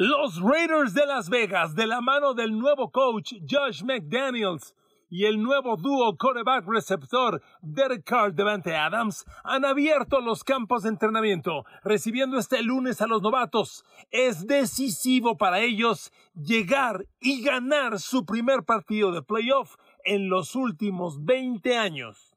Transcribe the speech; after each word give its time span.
Los 0.00 0.40
Raiders 0.40 0.94
de 0.94 1.04
Las 1.06 1.28
Vegas, 1.28 1.74
de 1.74 1.84
la 1.84 2.00
mano 2.00 2.32
del 2.32 2.56
nuevo 2.56 2.92
coach 2.92 3.32
Josh 3.50 3.82
McDaniels 3.82 4.76
y 5.10 5.24
el 5.24 5.42
nuevo 5.42 5.76
dúo 5.76 6.16
quarterback 6.16 6.68
receptor 6.68 7.42
Derek 7.62 8.04
Carr 8.04 8.32
Devante 8.32 8.76
Adams, 8.76 9.24
han 9.42 9.64
abierto 9.64 10.20
los 10.20 10.44
campos 10.44 10.84
de 10.84 10.90
entrenamiento, 10.90 11.64
recibiendo 11.82 12.38
este 12.38 12.62
lunes 12.62 13.02
a 13.02 13.08
los 13.08 13.22
novatos. 13.22 13.84
Es 14.12 14.46
decisivo 14.46 15.36
para 15.36 15.62
ellos 15.62 16.12
llegar 16.32 17.04
y 17.20 17.42
ganar 17.42 17.98
su 17.98 18.24
primer 18.24 18.62
partido 18.62 19.10
de 19.10 19.22
playoff 19.22 19.74
en 20.04 20.28
los 20.28 20.54
últimos 20.54 21.24
20 21.24 21.76
años. 21.76 22.27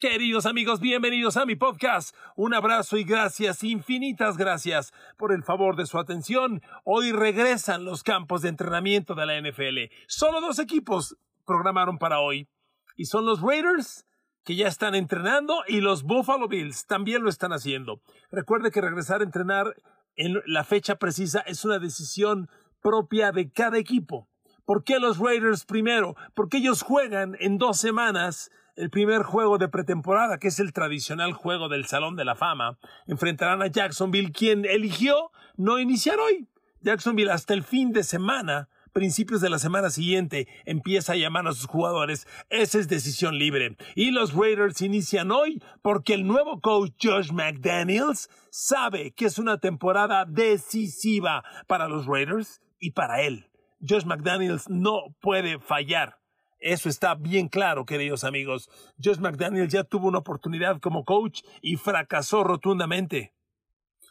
Queridos 0.00 0.46
amigos, 0.46 0.80
bienvenidos 0.80 1.36
a 1.36 1.44
mi 1.44 1.56
podcast. 1.56 2.16
Un 2.34 2.54
abrazo 2.54 2.96
y 2.96 3.04
gracias, 3.04 3.62
infinitas 3.62 4.38
gracias 4.38 4.94
por 5.18 5.30
el 5.30 5.42
favor 5.42 5.76
de 5.76 5.84
su 5.84 5.98
atención. 5.98 6.62
Hoy 6.84 7.12
regresan 7.12 7.84
los 7.84 8.02
campos 8.02 8.40
de 8.40 8.48
entrenamiento 8.48 9.14
de 9.14 9.26
la 9.26 9.38
NFL. 9.38 9.92
Solo 10.06 10.40
dos 10.40 10.58
equipos 10.58 11.18
programaron 11.44 11.98
para 11.98 12.20
hoy. 12.20 12.48
Y 12.96 13.04
son 13.04 13.26
los 13.26 13.42
Raiders, 13.42 14.06
que 14.42 14.56
ya 14.56 14.68
están 14.68 14.94
entrenando, 14.94 15.64
y 15.68 15.82
los 15.82 16.02
Buffalo 16.02 16.48
Bills 16.48 16.86
también 16.86 17.22
lo 17.22 17.28
están 17.28 17.52
haciendo. 17.52 18.00
Recuerde 18.30 18.70
que 18.70 18.80
regresar 18.80 19.20
a 19.20 19.24
entrenar 19.24 19.74
en 20.16 20.40
la 20.46 20.64
fecha 20.64 20.94
precisa 20.94 21.40
es 21.40 21.66
una 21.66 21.78
decisión 21.78 22.48
propia 22.80 23.32
de 23.32 23.50
cada 23.52 23.76
equipo. 23.76 24.30
¿Por 24.64 24.82
qué 24.82 24.98
los 24.98 25.18
Raiders 25.18 25.66
primero? 25.66 26.16
Porque 26.32 26.56
ellos 26.56 26.80
juegan 26.80 27.36
en 27.38 27.58
dos 27.58 27.76
semanas 27.76 28.50
el 28.80 28.88
primer 28.88 29.22
juego 29.22 29.58
de 29.58 29.68
pretemporada, 29.68 30.38
que 30.38 30.48
es 30.48 30.58
el 30.58 30.72
tradicional 30.72 31.34
juego 31.34 31.68
del 31.68 31.84
Salón 31.84 32.16
de 32.16 32.24
la 32.24 32.34
Fama. 32.34 32.78
Enfrentarán 33.06 33.60
a 33.60 33.66
Jacksonville, 33.66 34.32
quien 34.32 34.64
eligió 34.64 35.30
no 35.56 35.78
iniciar 35.78 36.18
hoy. 36.18 36.48
Jacksonville 36.80 37.30
hasta 37.30 37.52
el 37.52 37.62
fin 37.62 37.92
de 37.92 38.02
semana, 38.02 38.70
principios 38.94 39.42
de 39.42 39.50
la 39.50 39.58
semana 39.58 39.90
siguiente, 39.90 40.48
empieza 40.64 41.12
a 41.12 41.16
llamar 41.16 41.46
a 41.46 41.52
sus 41.52 41.66
jugadores. 41.66 42.26
Esa 42.48 42.78
es 42.78 42.88
decisión 42.88 43.36
libre. 43.36 43.76
Y 43.94 44.12
los 44.12 44.32
Raiders 44.32 44.80
inician 44.80 45.30
hoy 45.30 45.62
porque 45.82 46.14
el 46.14 46.26
nuevo 46.26 46.62
coach 46.62 46.92
Josh 47.02 47.32
McDaniels 47.32 48.30
sabe 48.50 49.12
que 49.12 49.26
es 49.26 49.38
una 49.38 49.58
temporada 49.58 50.24
decisiva 50.24 51.44
para 51.66 51.86
los 51.86 52.06
Raiders 52.06 52.62
y 52.78 52.92
para 52.92 53.20
él. 53.20 53.50
Josh 53.86 54.06
McDaniels 54.06 54.70
no 54.70 55.14
puede 55.20 55.58
fallar. 55.58 56.19
Eso 56.60 56.90
está 56.90 57.14
bien 57.14 57.48
claro, 57.48 57.86
queridos 57.86 58.22
amigos. 58.22 58.68
Josh 59.02 59.18
McDaniel 59.18 59.68
ya 59.68 59.82
tuvo 59.82 60.08
una 60.08 60.18
oportunidad 60.18 60.78
como 60.78 61.04
coach 61.04 61.40
y 61.62 61.76
fracasó 61.76 62.44
rotundamente. 62.44 63.32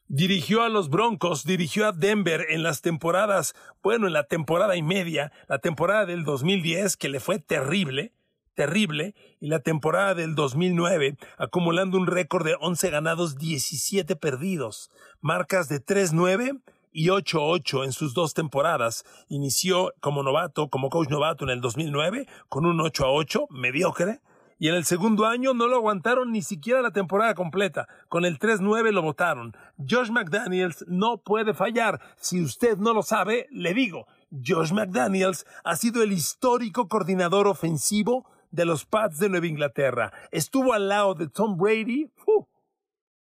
Dirigió 0.08 0.64
a 0.64 0.70
los 0.70 0.90
Broncos, 0.90 1.46
dirigió 1.46 1.88
a 1.88 1.92
Denver 1.92 2.48
en 2.50 2.64
las 2.64 2.82
temporadas, 2.82 3.54
bueno, 3.84 4.08
en 4.08 4.14
la 4.14 4.24
temporada 4.24 4.76
y 4.76 4.82
media, 4.82 5.32
la 5.48 5.60
temporada 5.60 6.08
del 6.08 6.24
2010, 6.24 6.98
que 6.98 7.10
le 7.10 7.20
fue 7.20 7.38
terrible, 7.38 8.14
terrible, 8.56 9.14
y 9.40 9.50
la 9.50 9.60
temporada 9.60 10.16
del 10.16 10.34
2009, 10.34 11.18
acumulando 11.38 12.00
un 12.00 12.08
récord 12.08 12.44
de 12.44 12.56
11 12.60 12.90
ganados, 12.90 13.38
17 13.38 14.16
perdidos, 14.16 14.90
marcas 15.22 15.70
de 15.70 15.80
3-9 15.86 16.60
y 16.92 17.08
8-8 17.08 17.86
en 17.86 17.92
sus 17.92 18.14
dos 18.14 18.34
temporadas. 18.34 19.04
Inició 19.28 19.94
como 20.00 20.24
novato, 20.24 20.70
como 20.70 20.90
coach 20.90 21.10
novato 21.10 21.44
en 21.46 21.52
el 21.52 21.62
2009 21.62 22.28
con 22.48 22.66
un 22.66 22.80
8-8 22.80 23.48
mediocre. 23.50 24.22
Y 24.62 24.68
en 24.68 24.76
el 24.76 24.84
segundo 24.84 25.26
año 25.26 25.54
no 25.54 25.68
lo 25.68 25.78
aguantaron 25.78 26.34
ni 26.34 26.42
siquiera 26.42 26.82
la 26.82 26.92
temporada 26.92 27.34
completa. 27.34 27.88
Con 28.10 28.26
el 28.26 28.40
3-9 28.40 28.92
lo 28.92 29.02
votaron. 29.02 29.56
Josh 29.78 30.10
McDaniels 30.10 30.84
no 30.88 31.18
puede 31.20 31.54
fallar. 31.54 32.02
Si 32.18 32.42
usted 32.42 32.78
no 32.78 32.94
lo 32.94 33.02
sabe, 33.02 33.48
le 33.52 33.74
digo, 33.74 34.06
Josh 34.32 34.74
McDaniels 34.74 35.46
ha 35.64 35.78
sido 35.78 36.04
el 36.04 36.12
histórico 36.12 36.90
coordinador 36.90 37.48
ofensivo 37.48 38.30
de 38.52 38.66
los 38.66 38.86
Pats 38.86 39.20
de 39.20 39.30
Nueva 39.30 39.48
Inglaterra. 39.48 40.12
Estuvo 40.32 40.74
al 40.74 40.90
lado 40.90 41.14
de 41.14 41.30
Tom 41.30 41.58
Brady, 41.58 42.12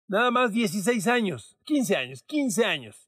nada 0.07 0.29
más 0.29 0.51
16 0.51 1.07
años, 1.07 1.57
15 1.63 1.95
años, 1.95 2.23
15 2.23 2.65
años. 2.65 3.04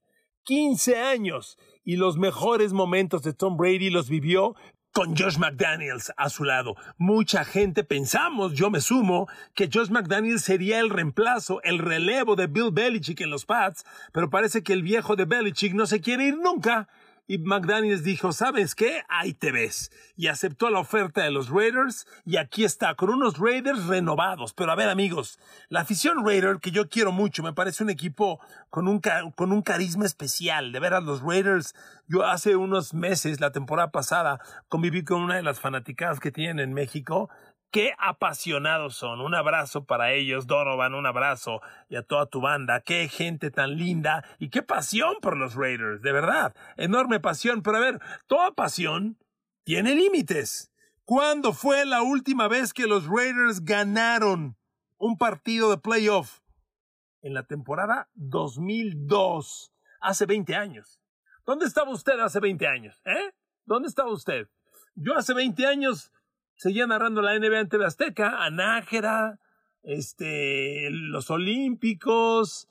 15 0.48 0.98
años 0.98 1.60
y 1.84 1.98
los 1.98 2.18
mejores 2.18 2.72
momentos 2.72 3.22
de 3.22 3.34
Tom 3.34 3.58
Brady 3.58 3.90
los 3.90 4.08
vivió 4.08 4.56
con 4.94 5.14
Josh 5.14 5.38
McDaniels 5.38 6.14
a 6.16 6.30
su 6.30 6.46
lado. 6.46 6.76
Mucha 6.98 7.44
gente 7.44 7.84
pensamos, 7.84 8.54
yo 8.54 8.70
me 8.70 8.80
sumo, 8.80 9.28
que 9.54 9.70
Josh 9.72 9.90
McDaniels 9.90 10.44
sería 10.44 10.80
el 10.80 10.90
reemplazo, 10.90 11.62
el 11.64 11.80
relevo 11.80 12.38
de 12.38 12.48
Bill 12.48 12.72
Belichick 12.72 13.20
en 13.20 13.30
los 13.30 13.46
Pats, 13.46 13.84
pero 14.14 14.30
parece 14.30 14.64
que 14.64 14.72
el 14.72 14.84
viejo 14.84 15.18
de 15.18 15.26
Belichick 15.26 15.74
no 15.74 15.86
se 15.86 16.00
quiere 16.00 16.28
ir 16.28 16.38
nunca 16.38 16.88
y 17.28 17.38
McDaniels 17.40 18.04
dijo, 18.04 18.32
¿sabes 18.32 18.74
qué? 18.74 19.04
Ahí 19.10 19.34
te 19.34 19.52
ves. 19.52 19.92
Y 20.16 20.28
aceptó 20.28 20.70
la 20.70 20.80
oferta 20.80 21.24
de 21.24 21.32
los 21.32 21.50
Raiders 21.50 22.08
y 22.26 22.38
aquí 22.38 22.64
está, 22.64 22.96
con 22.96 23.10
unos 23.10 23.38
Raiders 23.38 23.86
renovados. 23.86 24.54
Pero 24.54 24.72
a 24.72 24.76
ver 24.76 24.88
amigos, 24.88 25.38
la 25.68 25.82
afición 25.82 26.26
Raider, 26.26 26.60
que 26.60 26.72
yo 26.72 26.90
quiero 26.90 27.12
mucho, 27.12 27.44
me 27.44 27.54
parece 27.54 27.84
un 27.84 27.90
equipo 27.90 28.40
con 28.70 28.88
un, 28.88 29.02
con 29.36 29.52
un 29.52 29.62
carisma 29.62 30.06
especial. 30.06 30.72
De 30.72 30.80
veras, 30.80 31.04
los 31.04 31.22
Raiders, 31.22 31.76
yo 32.08 32.26
hace 32.26 32.56
unos 32.56 32.94
meses, 32.94 33.42
la 33.42 33.52
temporada 33.52 33.92
pasada, 33.92 34.40
conviví 34.70 35.04
con 35.04 35.22
una 35.22 35.36
de 35.36 35.44
las 35.44 35.60
fanaticadas 35.60 36.22
que 36.22 36.32
tienen 36.32 36.60
en 36.60 36.74
México 36.74 37.30
Qué 37.72 37.94
apasionados 37.98 38.96
son. 38.96 39.20
Un 39.20 39.36
abrazo 39.36 39.86
para 39.86 40.14
ellos, 40.14 40.48
Donovan, 40.48 40.94
un 40.94 41.06
abrazo 41.06 41.62
y 41.90 41.98
a 41.98 42.04
toda 42.04 42.26
tu 42.26 42.40
banda. 42.40 42.82
Qué 42.82 43.10
gente 43.10 43.52
tan 43.52 43.78
linda 43.78 44.24
y 44.40 44.50
qué 44.50 44.62
pasión 44.64 45.16
por 45.22 45.36
los 45.36 45.56
Raiders, 45.56 46.02
de 46.02 46.12
verdad. 46.14 46.56
Enorme 46.78 47.20
pasión. 47.20 47.62
Pero 47.62 47.78
a 47.78 47.82
ver, 47.82 48.00
toda 48.28 48.52
pasión 48.52 49.18
tiene 49.64 49.96
límites. 49.96 50.72
¿Cuándo 51.04 51.54
fue 51.54 51.86
la 51.86 52.02
última 52.02 52.48
vez 52.48 52.74
que 52.74 52.88
los 52.88 53.06
Raiders 53.08 53.64
ganaron 53.64 54.58
un 54.98 55.18
partido 55.18 55.70
de 55.70 55.78
playoff? 55.78 56.40
En 57.22 57.34
la 57.34 57.44
temporada 57.44 58.10
2002, 58.14 59.74
hace 60.00 60.26
20 60.26 60.56
años. 60.56 61.02
¿Dónde 61.46 61.66
estaba 61.66 61.92
usted 61.92 62.20
hace 62.20 62.40
20 62.40 62.66
años? 62.68 63.02
¿Eh? 63.06 63.34
¿Dónde 63.66 63.90
estaba 63.90 64.12
usted? 64.12 64.48
Yo 64.96 65.16
hace 65.16 65.34
20 65.34 65.66
años 65.66 66.12
seguía 66.58 66.86
narrando 66.88 67.22
la 67.22 67.38
NBA 67.40 67.68
en 67.72 67.82
Azteca, 67.84 68.44
Anájera, 68.44 69.40
este, 69.84 70.90
los 70.92 71.30
Olímpicos, 71.30 72.68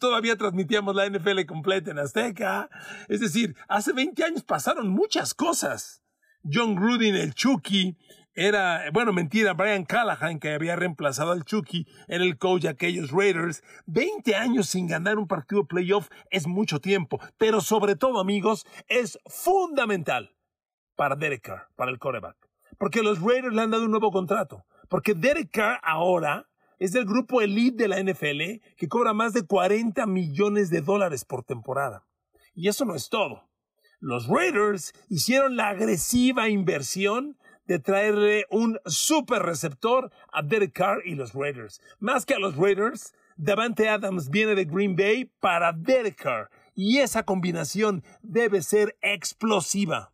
todavía 0.00 0.36
transmitíamos 0.36 0.94
la 0.94 1.08
NFL 1.08 1.44
completa 1.46 1.90
en 1.90 1.98
Azteca. 1.98 2.68
Es 3.08 3.20
decir, 3.20 3.54
hace 3.68 3.92
20 3.92 4.24
años 4.24 4.42
pasaron 4.42 4.88
muchas 4.88 5.34
cosas. 5.34 6.02
John 6.42 6.74
Gruden, 6.76 7.16
el 7.16 7.34
Chucky, 7.34 7.96
era, 8.34 8.90
bueno, 8.92 9.12
mentira, 9.12 9.54
Brian 9.54 9.84
Callahan, 9.84 10.38
que 10.38 10.52
había 10.52 10.76
reemplazado 10.76 11.32
al 11.32 11.44
Chucky, 11.44 11.86
era 12.06 12.22
el 12.22 12.36
coach 12.36 12.62
de 12.62 12.68
aquellos 12.68 13.10
Raiders. 13.10 13.62
20 13.86 14.36
años 14.36 14.68
sin 14.68 14.86
ganar 14.86 15.18
un 15.18 15.26
partido 15.26 15.66
playoff 15.66 16.08
es 16.30 16.46
mucho 16.46 16.80
tiempo, 16.80 17.18
pero 17.38 17.60
sobre 17.62 17.96
todo, 17.96 18.20
amigos, 18.20 18.66
es 18.88 19.18
fundamental 19.26 20.36
para 20.96 21.16
Derek 21.16 21.42
Carr, 21.42 21.68
para 21.76 21.90
el 21.90 21.98
coreback. 21.98 22.45
Porque 22.78 23.02
los 23.02 23.20
Raiders 23.20 23.54
le 23.54 23.62
han 23.62 23.70
dado 23.70 23.84
un 23.84 23.90
nuevo 23.90 24.10
contrato. 24.10 24.64
Porque 24.88 25.14
Derek 25.14 25.50
Carr 25.50 25.80
ahora 25.82 26.48
es 26.78 26.92
del 26.92 27.06
grupo 27.06 27.40
elite 27.40 27.84
de 27.84 27.88
la 27.88 28.02
NFL 28.02 28.62
que 28.76 28.88
cobra 28.88 29.14
más 29.14 29.32
de 29.32 29.46
40 29.46 30.06
millones 30.06 30.70
de 30.70 30.80
dólares 30.80 31.24
por 31.24 31.44
temporada. 31.44 32.04
Y 32.54 32.68
eso 32.68 32.84
no 32.84 32.94
es 32.94 33.08
todo. 33.08 33.48
Los 34.00 34.28
Raiders 34.28 34.92
hicieron 35.08 35.56
la 35.56 35.68
agresiva 35.68 36.48
inversión 36.48 37.38
de 37.66 37.78
traerle 37.78 38.46
un 38.50 38.78
super 38.86 39.42
receptor 39.42 40.12
a 40.32 40.42
Derek 40.42 40.72
Carr 40.72 41.02
y 41.04 41.14
los 41.14 41.32
Raiders. 41.32 41.80
Más 41.98 42.24
que 42.24 42.34
a 42.34 42.38
los 42.38 42.56
Raiders, 42.56 43.14
Davante 43.36 43.88
Adams 43.88 44.30
viene 44.30 44.54
de 44.54 44.64
Green 44.64 44.96
Bay 44.96 45.30
para 45.40 45.72
Derek 45.72 46.16
Carr. 46.16 46.50
Y 46.74 46.98
esa 46.98 47.24
combinación 47.24 48.04
debe 48.22 48.62
ser 48.62 48.96
explosiva. 49.00 50.12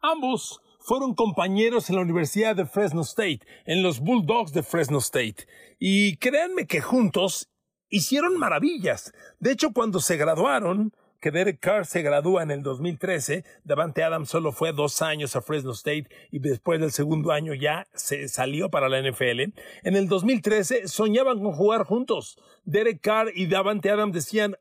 Ambos 0.00 0.60
fueron 0.86 1.16
compañeros 1.16 1.90
en 1.90 1.96
la 1.96 2.02
Universidad 2.02 2.54
de 2.54 2.64
Fresno 2.64 3.00
State, 3.00 3.40
en 3.64 3.82
los 3.82 3.98
Bulldogs 3.98 4.52
de 4.52 4.62
Fresno 4.62 4.98
State. 4.98 5.48
Y 5.80 6.16
créanme 6.18 6.68
que 6.68 6.80
juntos 6.80 7.50
hicieron 7.88 8.38
maravillas. 8.38 9.12
De 9.40 9.50
hecho, 9.50 9.72
cuando 9.72 9.98
se 9.98 10.16
graduaron, 10.16 10.92
que 11.20 11.32
Derek 11.32 11.58
Carr 11.58 11.86
se 11.86 12.02
gradúa 12.02 12.44
en 12.44 12.52
el 12.52 12.62
2013, 12.62 13.44
Davante 13.64 14.04
Adams 14.04 14.28
solo 14.28 14.52
fue 14.52 14.72
dos 14.72 15.02
años 15.02 15.34
a 15.34 15.42
Fresno 15.42 15.72
State 15.72 16.06
y 16.30 16.38
después 16.38 16.78
del 16.78 16.92
segundo 16.92 17.32
año 17.32 17.52
ya 17.52 17.88
se 17.92 18.28
salió 18.28 18.70
para 18.70 18.88
la 18.88 19.02
NFL. 19.02 19.40
En 19.82 19.96
el 19.96 20.06
2013 20.06 20.86
soñaban 20.86 21.42
con 21.42 21.52
jugar 21.52 21.82
juntos. 21.82 22.38
Derek 22.64 23.00
Carr 23.00 23.32
y 23.34 23.46
Davante 23.46 23.90
Adams 23.90 24.14
decían, 24.14 24.54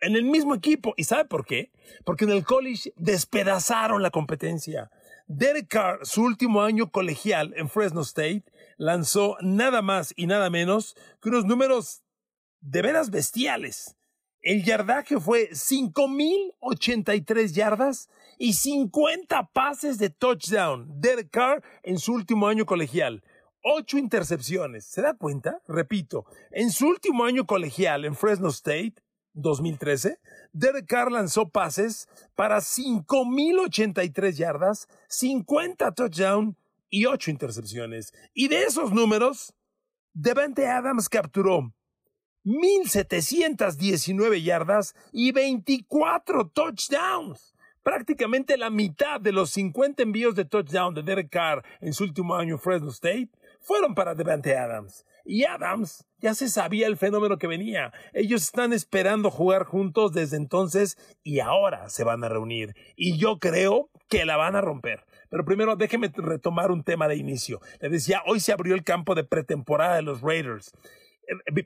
en 0.00 0.16
el 0.16 0.24
mismo 0.24 0.54
equipo. 0.54 0.94
¿Y 0.96 1.04
sabe 1.04 1.26
por 1.26 1.44
qué? 1.44 1.70
Porque 2.04 2.24
en 2.24 2.32
el 2.32 2.44
college 2.44 2.92
despedazaron 2.96 4.02
la 4.02 4.10
competencia. 4.10 4.90
Derek 5.32 5.68
Carr, 5.68 6.04
su 6.04 6.24
último 6.24 6.60
año 6.60 6.90
colegial 6.90 7.54
en 7.56 7.68
Fresno 7.68 8.00
State, 8.00 8.42
lanzó 8.78 9.36
nada 9.40 9.80
más 9.80 10.12
y 10.16 10.26
nada 10.26 10.50
menos 10.50 10.96
que 11.22 11.28
unos 11.28 11.44
números 11.44 12.02
de 12.60 12.82
veras 12.82 13.10
bestiales. 13.10 13.96
El 14.42 14.64
yardaje 14.64 15.20
fue 15.20 15.50
5.083 15.50 17.52
yardas 17.52 18.08
y 18.38 18.54
50 18.54 19.52
pases 19.52 19.98
de 19.98 20.10
touchdown. 20.10 20.88
Derek 21.00 21.30
Carr 21.30 21.62
en 21.84 22.00
su 22.00 22.12
último 22.12 22.48
año 22.48 22.66
colegial. 22.66 23.22
Ocho 23.62 23.98
intercepciones. 23.98 24.84
¿Se 24.84 25.00
da 25.00 25.14
cuenta? 25.14 25.62
Repito, 25.68 26.24
en 26.50 26.72
su 26.72 26.88
último 26.88 27.22
año 27.22 27.46
colegial 27.46 28.04
en 28.04 28.16
Fresno 28.16 28.48
State, 28.48 28.94
2013, 29.34 30.18
Derek 30.52 30.86
Carr 30.86 31.12
lanzó 31.12 31.48
pases 31.48 32.08
para 32.34 32.58
5.083 32.58 34.32
yardas, 34.32 34.88
50 35.08 35.92
touchdown 35.92 36.56
y 36.88 37.06
8 37.06 37.30
intercepciones. 37.30 38.12
Y 38.34 38.48
de 38.48 38.64
esos 38.64 38.92
números, 38.92 39.54
Devante 40.12 40.66
Adams 40.66 41.08
capturó 41.08 41.72
1.719 42.44 44.42
yardas 44.42 44.94
y 45.12 45.32
24 45.32 46.48
touchdowns. 46.48 47.54
Prácticamente 47.82 48.58
la 48.58 48.70
mitad 48.70 49.20
de 49.20 49.32
los 49.32 49.50
50 49.50 50.02
envíos 50.02 50.34
de 50.34 50.44
touchdown 50.44 50.94
de 50.94 51.02
Derek 51.02 51.30
Carr 51.30 51.64
en 51.80 51.94
su 51.94 52.04
último 52.04 52.34
año 52.34 52.54
en 52.54 52.60
Fresno 52.60 52.90
State 52.90 53.30
fueron 53.60 53.94
para 53.94 54.14
Devante 54.14 54.56
Adams. 54.56 55.06
Y 55.24 55.44
Adams 55.44 56.06
ya 56.18 56.34
se 56.34 56.48
sabía 56.48 56.86
el 56.86 56.96
fenómeno 56.96 57.38
que 57.38 57.46
venía. 57.46 57.92
Ellos 58.12 58.42
están 58.42 58.72
esperando 58.72 59.30
jugar 59.30 59.64
juntos 59.64 60.12
desde 60.12 60.36
entonces 60.36 60.98
y 61.22 61.40
ahora 61.40 61.88
se 61.88 62.04
van 62.04 62.24
a 62.24 62.28
reunir. 62.28 62.74
Y 62.96 63.18
yo 63.18 63.38
creo 63.38 63.90
que 64.08 64.24
la 64.24 64.36
van 64.36 64.56
a 64.56 64.60
romper. 64.60 65.04
Pero 65.30 65.44
primero 65.44 65.76
déjeme 65.76 66.10
retomar 66.14 66.70
un 66.70 66.82
tema 66.82 67.08
de 67.08 67.16
inicio. 67.16 67.60
Le 67.80 67.88
decía, 67.88 68.22
hoy 68.26 68.40
se 68.40 68.52
abrió 68.52 68.74
el 68.74 68.84
campo 68.84 69.14
de 69.14 69.24
pretemporada 69.24 69.96
de 69.96 70.02
los 70.02 70.20
Raiders 70.20 70.72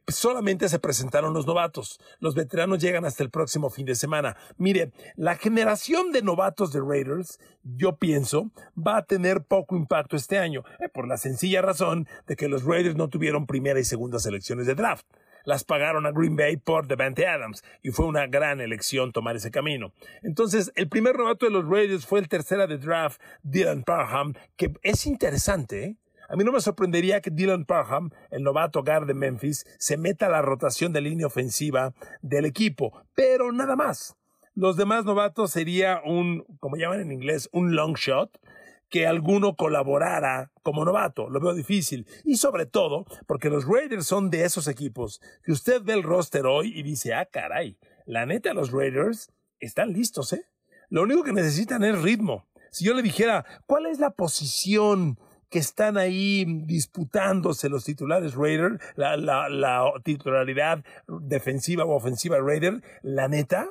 solamente 0.09 0.69
se 0.69 0.79
presentaron 0.79 1.35
los 1.35 1.47
novatos. 1.47 2.01
Los 2.21 2.35
veteranos 2.35 2.81
llegan 2.81 3.05
hasta 3.05 3.23
el 3.23 3.31
próximo 3.31 3.71
fin 3.71 3.87
de 3.87 3.95
semana. 3.95 4.37
Mire, 4.57 4.93
la 5.17 5.37
generación 5.37 6.13
de 6.13 6.23
novatos 6.23 6.73
de 6.73 6.81
Raiders, 6.81 7.39
yo 7.63 7.97
pienso, 7.97 8.51
va 8.77 8.99
a 8.99 9.05
tener 9.05 9.43
poco 9.43 9.77
impacto 9.77 10.17
este 10.17 10.39
año, 10.39 10.65
eh, 10.81 10.89
por 10.89 11.09
la 11.09 11.17
sencilla 11.17 11.63
razón 11.63 12.09
de 12.27 12.37
que 12.37 12.49
los 12.49 12.65
Raiders 12.65 12.97
no 12.97 13.09
tuvieron 13.09 13.47
primera 13.47 13.81
y 13.81 13.85
segunda 13.85 14.19
selecciones 14.19 14.67
de 14.67 14.75
draft 14.75 15.07
las 15.45 15.65
pagaron 15.65 16.07
a 16.07 16.13
Green 16.13 16.37
Bay 16.37 16.57
por 16.57 16.87
Devante 16.87 17.27
Adams 17.27 17.63
y 17.83 17.91
fue 17.91 18.07
una 18.07 18.27
gran 18.27 18.61
elección 18.61 19.13
tomar 19.13 19.37
ese 19.37 19.51
camino. 19.51 19.93
Entonces, 20.23 20.73
el 20.75 20.89
primer 20.89 21.17
novato 21.17 21.47
de 21.47 21.53
los 21.53 21.69
Raiders 21.69 22.07
fue 22.07 22.21
el 22.21 22.29
tercera 22.29 22.67
de 22.67 22.79
draft, 22.79 23.21
Dylan 23.43 23.83
Parham, 23.85 24.35
que 24.57 24.73
es 24.83 25.07
interesante, 25.07 25.85
¿eh? 25.85 25.97
A 26.35 26.37
mí 26.37 26.43
no 26.43 26.51
me 26.51 26.61
sorprendería 26.61 27.21
que 27.21 27.31
Dylan 27.31 27.65
Parham, 27.65 28.11
el 28.33 28.43
novato 28.43 28.83
guard 28.83 29.07
de 29.07 29.15
Memphis, 29.15 29.65
se 29.79 29.97
meta 29.97 30.27
a 30.27 30.31
la 30.31 30.43
rotación 30.43 30.93
de 30.93 31.01
línea 31.01 31.29
ofensiva 31.29 31.95
del 32.23 32.45
equipo, 32.45 32.93
pero 33.15 33.53
nada 33.53 33.77
más. 33.77 34.17
Los 34.57 34.77
demás 34.77 35.05
novatos 35.05 35.53
sería 35.53 36.01
un, 36.05 36.45
como 36.59 36.75
llaman 36.75 37.03
en 37.03 37.13
inglés, 37.13 37.49
un 37.53 37.77
long 37.77 37.95
shot, 37.95 38.37
que 38.91 39.07
alguno 39.07 39.55
colaborara 39.55 40.51
como 40.65 40.85
novato. 40.85 41.31
Lo 41.31 41.39
veo 41.39 41.55
difícil. 41.55 42.05
Y 42.25 42.35
sobre 42.35 42.67
todo, 42.67 43.07
porque 43.29 43.49
los 43.49 43.65
Raiders 43.65 44.05
son 44.05 44.29
de 44.29 44.45
esos 44.45 44.67
equipos 44.67 45.21
que 45.45 45.53
usted 45.53 45.83
ve 45.85 45.93
el 45.93 46.03
roster 46.03 46.47
hoy 46.47 46.77
y 46.77 46.83
dice, 46.83 47.15
ah, 47.15 47.27
caray, 47.27 47.79
la 48.07 48.27
neta, 48.27 48.55
los 48.55 48.73
Raiders 48.73 49.31
están 49.61 49.93
listos, 49.93 50.33
¿eh? 50.33 50.45
Lo 50.91 51.03
único 51.03 51.23
que 51.23 51.33
necesitan 51.33 51.85
es 51.85 52.03
ritmo. 52.03 52.49
Si 52.73 52.85
yo 52.85 52.93
le 52.93 53.03
dijera, 53.03 53.45
¿cuál 53.67 53.87
es 53.87 54.01
la 54.01 54.11
posición 54.11 55.17
que 55.55 55.61
están 55.61 55.97
ahí 55.97 56.45
disputándose 56.65 57.69
los 57.69 57.85
titulares 57.85 58.35
Raider, 58.35 58.81
la, 58.97 59.17
la, 59.17 59.49
la 59.49 59.85
titularidad 60.03 60.85
defensiva 61.07 61.85
o 61.85 61.95
ofensiva 61.95 62.41
Raider, 62.41 62.83
la 63.03 63.29
neta, 63.29 63.69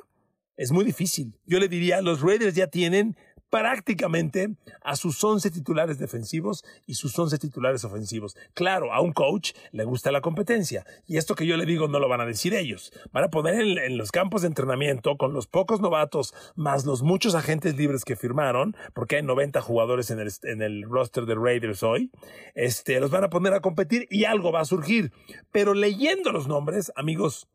es 0.56 0.72
muy 0.72 0.86
difícil. 0.86 1.34
Yo 1.44 1.58
le 1.58 1.68
diría, 1.68 2.00
los 2.00 2.22
Raiders 2.22 2.54
ya 2.54 2.68
tienen 2.68 3.18
prácticamente 3.50 4.50
a 4.82 4.96
sus 4.96 5.22
11 5.22 5.50
titulares 5.50 5.98
defensivos 5.98 6.64
y 6.86 6.94
sus 6.94 7.18
11 7.18 7.38
titulares 7.38 7.84
ofensivos. 7.84 8.36
Claro, 8.54 8.92
a 8.92 9.00
un 9.00 9.12
coach 9.12 9.52
le 9.72 9.84
gusta 9.84 10.12
la 10.12 10.20
competencia 10.20 10.84
y 11.06 11.16
esto 11.16 11.34
que 11.34 11.46
yo 11.46 11.56
le 11.56 11.66
digo 11.66 11.88
no 11.88 11.98
lo 11.98 12.08
van 12.08 12.20
a 12.20 12.26
decir 12.26 12.54
ellos. 12.54 12.92
Van 13.12 13.24
a 13.24 13.30
poner 13.30 13.60
en, 13.60 13.96
los 13.96 14.10
campos 14.10 14.42
de 14.42 14.48
entrenamiento 14.48 15.16
con 15.16 15.32
los 15.32 15.46
pocos 15.46 15.80
novatos 15.80 16.34
más 16.56 16.84
los 16.84 17.02
muchos 17.02 17.34
agentes 17.34 17.76
libres 17.76 18.04
que 18.04 18.16
firmaron, 18.16 18.76
porque 18.92 19.16
hay 19.16 19.22
90 19.22 19.60
jugadores 19.60 20.10
en 20.10 20.20
el, 20.20 20.32
en 20.42 20.62
el 20.62 20.82
roster 20.82 21.26
de 21.26 21.34
Raiders 21.34 21.82
hoy, 21.82 22.10
este, 22.54 23.00
los 23.00 23.10
van 23.10 23.24
a 23.24 23.30
poner 23.30 23.54
a 23.54 23.60
competir 23.60 24.06
y 24.10 24.24
algo 24.24 24.52
va 24.52 24.60
a 24.60 24.64
surgir. 24.64 25.12
Pero 25.52 25.74
leyendo 25.74 26.32
los 26.32 26.48
nombres, 26.48 26.92
amigos, 26.96 27.48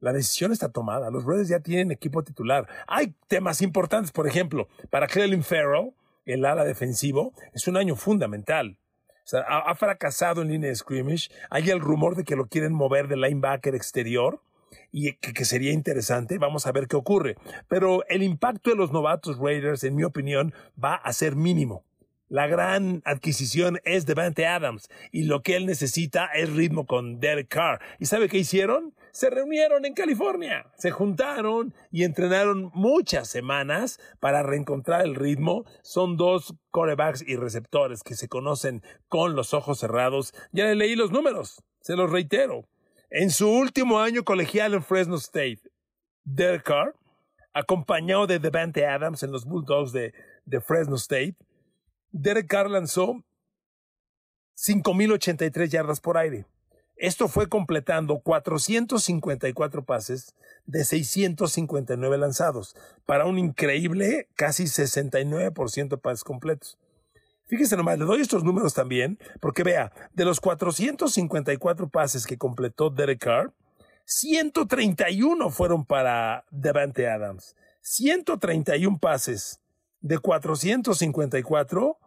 la 0.00 0.12
decisión 0.12 0.52
está 0.52 0.70
tomada. 0.70 1.10
Los 1.10 1.24
Raiders 1.24 1.48
ya 1.48 1.60
tienen 1.60 1.90
equipo 1.90 2.22
titular. 2.22 2.68
Hay 2.86 3.14
temas 3.26 3.62
importantes, 3.62 4.12
por 4.12 4.26
ejemplo, 4.26 4.68
para 4.90 5.06
Clelin 5.06 5.42
Farrell, 5.42 5.92
el 6.26 6.44
ala 6.44 6.64
defensivo, 6.64 7.32
es 7.52 7.66
un 7.68 7.76
año 7.76 7.96
fundamental. 7.96 8.78
Ha, 9.48 9.74
fracasado 9.74 10.42
en 10.42 10.48
línea 10.48 10.68
de 10.68 10.76
scrimmage. 10.76 11.30
Hay 11.48 11.70
el 11.70 11.80
rumor 11.80 12.14
de 12.14 12.24
que 12.24 12.36
lo 12.36 12.46
quieren 12.46 12.74
mover 12.74 13.08
del 13.08 13.22
linebacker 13.22 13.74
exterior 13.74 14.42
y 14.92 15.14
que, 15.14 15.44
sería 15.44 15.72
interesante. 15.72 16.38
Vamos 16.38 16.66
a 16.66 16.72
ver 16.72 16.86
qué 16.86 16.96
ocurre. 16.96 17.36
Pero 17.68 18.06
el 18.08 18.22
impacto 18.22 18.70
de 18.70 18.76
los 18.76 18.92
novatos 18.92 19.38
Raiders, 19.38 19.82
en 19.84 19.94
mi 19.94 20.04
opinión, 20.04 20.52
va 20.82 20.96
a 20.96 21.12
ser 21.12 21.36
mínimo. 21.36 21.84
La 22.34 22.48
gran 22.48 23.00
adquisición 23.04 23.78
es 23.84 24.06
Devante 24.06 24.44
Adams 24.44 24.90
y 25.12 25.22
lo 25.22 25.44
que 25.44 25.54
él 25.54 25.66
necesita 25.66 26.26
es 26.34 26.52
ritmo 26.52 26.84
con 26.84 27.20
Derek 27.20 27.46
Carr. 27.46 27.80
¿Y 28.00 28.06
sabe 28.06 28.28
qué 28.28 28.38
hicieron? 28.38 28.92
Se 29.12 29.30
reunieron 29.30 29.84
en 29.84 29.94
California, 29.94 30.66
se 30.76 30.90
juntaron 30.90 31.72
y 31.92 32.02
entrenaron 32.02 32.72
muchas 32.74 33.28
semanas 33.28 34.00
para 34.18 34.42
reencontrar 34.42 35.02
el 35.02 35.14
ritmo. 35.14 35.64
Son 35.82 36.16
dos 36.16 36.56
corebacks 36.72 37.22
y 37.24 37.36
receptores 37.36 38.02
que 38.02 38.16
se 38.16 38.26
conocen 38.26 38.82
con 39.06 39.36
los 39.36 39.54
ojos 39.54 39.78
cerrados. 39.78 40.34
Ya 40.50 40.64
le 40.64 40.74
leí 40.74 40.96
los 40.96 41.12
números, 41.12 41.62
se 41.82 41.94
los 41.94 42.10
reitero. 42.10 42.66
En 43.10 43.30
su 43.30 43.48
último 43.48 44.00
año 44.00 44.24
colegial 44.24 44.74
en 44.74 44.82
Fresno 44.82 45.14
State, 45.18 45.60
Derek 46.24 46.64
Carr, 46.64 46.96
acompañado 47.52 48.26
de 48.26 48.40
Devante 48.40 48.88
Adams 48.88 49.22
en 49.22 49.30
los 49.30 49.44
Bulldogs 49.44 49.92
de, 49.92 50.12
de 50.46 50.60
Fresno 50.60 50.96
State, 50.96 51.36
Derek 52.16 52.46
Carr 52.46 52.70
lanzó 52.70 53.24
5.083 54.56 55.66
yardas 55.66 55.98
por 56.00 56.16
aire. 56.16 56.46
Esto 56.94 57.26
fue 57.26 57.48
completando 57.48 58.20
454 58.20 59.84
pases 59.84 60.36
de 60.64 60.84
659 60.84 62.16
lanzados, 62.16 62.76
para 63.04 63.26
un 63.26 63.40
increíble 63.40 64.28
casi 64.36 64.64
69% 64.64 65.88
de 65.88 65.96
pases 65.96 66.22
completos. 66.22 66.78
Fíjese 67.46 67.76
nomás, 67.76 67.98
le 67.98 68.04
doy 68.04 68.20
estos 68.20 68.44
números 68.44 68.74
también, 68.74 69.18
porque 69.40 69.64
vea, 69.64 69.92
de 70.12 70.24
los 70.24 70.38
454 70.38 71.88
pases 71.88 72.28
que 72.28 72.38
completó 72.38 72.90
Derek 72.90 73.24
Carr, 73.24 73.52
131 74.04 75.50
fueron 75.50 75.84
para 75.84 76.44
Devante 76.52 77.08
Adams. 77.08 77.56
131 77.80 78.98
pases 78.98 79.60
de 80.00 80.18
454 80.18 81.98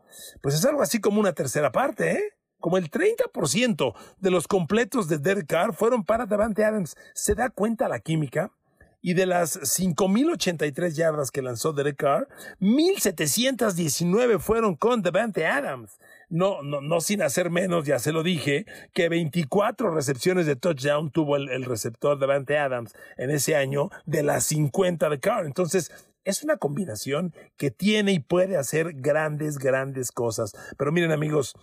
pues 0.42 0.56
es 0.56 0.66
algo 0.66 0.82
así 0.82 1.00
como 1.00 1.20
una 1.20 1.34
tercera 1.34 1.72
parte, 1.72 2.12
¿eh? 2.12 2.34
Como 2.60 2.78
el 2.78 2.90
30% 2.90 3.94
de 4.20 4.32
los 4.32 4.48
completos 4.48 5.08
de 5.08 5.20
Derek 5.20 5.48
Carr 5.48 5.74
fueron 5.74 6.04
para 6.04 6.26
Davante 6.26 6.66
Adams. 6.66 6.96
¿Se 7.14 7.36
da 7.36 7.50
cuenta 7.50 7.88
la 7.88 8.00
química? 8.00 8.52
Y 9.00 9.14
de 9.14 9.28
las 9.28 9.62
5.083 9.62 10.90
yardas 10.96 11.30
que 11.30 11.44
lanzó 11.44 11.72
Derek 11.72 11.98
Carr, 11.98 12.28
1.719 12.60 14.40
fueron 14.40 14.76
con 14.76 15.04
Davante 15.04 15.46
Adams. 15.46 16.00
No, 16.30 16.64
no, 16.64 16.82
no 16.82 17.00
sin 17.00 17.22
hacer 17.22 17.52
menos, 17.52 17.86
ya 17.86 18.00
se 18.00 18.12
lo 18.12 18.24
dije, 18.24 18.66
que 18.94 19.08
24 19.08 19.92
recepciones 19.92 20.48
de 20.48 20.56
touchdown 20.56 21.12
tuvo 21.12 21.38
el, 21.38 21.50
el 21.50 21.64
receptor 21.64 22.20
Davante 22.20 22.58
Adams 22.58 22.94
en 23.18 23.30
ese 23.30 23.56
año 23.56 23.92
de 24.06 24.24
las 24.24 24.46
50 24.46 25.10
de 25.10 25.20
Carr. 25.20 25.46
Entonces, 25.46 25.92
es 26.28 26.44
una 26.44 26.58
combinación 26.58 27.34
que 27.56 27.72
tiene 27.72 28.12
y 28.12 28.20
puede 28.20 28.58
hacer 28.58 28.92
grandes, 28.96 29.58
grandes 29.58 30.12
cosas. 30.12 30.54
Pero 30.78 30.92
miren 30.92 31.14
amigos, 31.14 31.56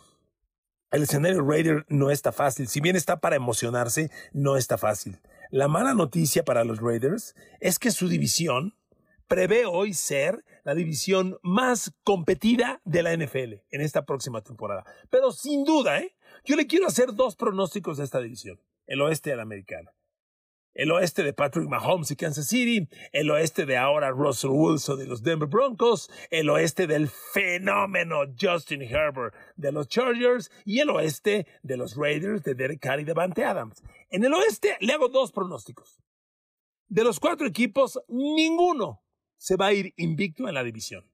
el 0.91 1.03
escenario 1.03 1.47
Raider 1.47 1.85
no 1.89 2.11
está 2.11 2.33
fácil. 2.33 2.67
Si 2.67 2.81
bien 2.81 2.97
está 2.97 3.21
para 3.21 3.37
emocionarse, 3.37 4.11
no 4.33 4.57
está 4.57 4.79
fácil. 4.79 5.21
La 5.51 5.69
mala 5.69 5.93
noticia 5.93 6.47
para 6.47 6.65
los 6.65 6.81
Raiders 6.81 7.35
es 7.61 7.79
que 7.79 7.91
su 7.91 8.09
división 8.09 8.75
prevé 9.29 9.67
hoy 9.67 9.93
ser 9.93 10.43
la 10.65 10.75
división 10.75 11.37
más 11.43 11.93
competida 12.03 12.81
de 12.87 13.03
la 13.03 13.15
NFL 13.15 13.61
en 13.71 13.83
esta 13.83 14.07
próxima 14.07 14.41
temporada. 14.41 14.87
Pero 15.11 15.31
sin 15.31 15.65
duda, 15.65 16.01
¿eh? 16.01 16.17
yo 16.47 16.57
le 16.57 16.67
quiero 16.67 16.87
hacer 16.87 17.13
dos 17.13 17.37
pronósticos 17.37 17.99
de 17.99 18.05
esta 18.05 18.21
división, 18.21 18.59
el 18.87 19.03
oeste 19.03 19.29
de 19.29 19.37
la 19.37 19.43
americana 19.43 19.93
el 20.75 20.91
oeste 20.91 21.23
de 21.23 21.33
Patrick 21.33 21.69
Mahomes 21.69 22.11
y 22.11 22.17
Kansas 22.17 22.49
City, 22.49 22.89
el 23.13 23.31
oeste 23.31 23.65
de 23.65 23.77
ahora 23.77 24.11
Russell 24.11 24.51
Wilson 24.51 24.99
de 24.99 25.07
los 25.07 25.23
Denver 25.23 25.49
Broncos, 25.49 26.11
el 26.31 26.51
oeste 26.51 26.87
del 26.87 27.09
fenómeno 27.09 28.23
Justin 28.39 28.83
Herbert 28.83 29.35
de 29.57 29.73
los 29.73 29.89
Chargers 29.89 30.51
y 30.65 30.81
el 30.81 30.91
oeste 30.91 31.47
de 31.63 31.77
los 31.77 31.97
Raiders 31.97 32.43
de 32.43 32.55
Derek 32.55 32.81
Carr 32.81 33.01
y 33.01 33.05
Devante 33.05 33.45
Adams. 33.45 33.83
En 34.11 34.25
el 34.25 34.35
oeste 34.35 34.77
le 34.81 34.93
hago 34.93 35.09
dos 35.09 35.33
pronósticos. 35.33 36.01
De 36.89 37.05
los 37.05 37.19
cuatro 37.21 37.47
equipos, 37.47 38.01
ninguno 38.09 39.03
se 39.37 39.57
va 39.57 39.67
a 39.67 39.73
ir 39.73 39.95
invicto 39.97 40.49
en 40.49 40.55
la 40.55 40.65
división. 40.65 41.11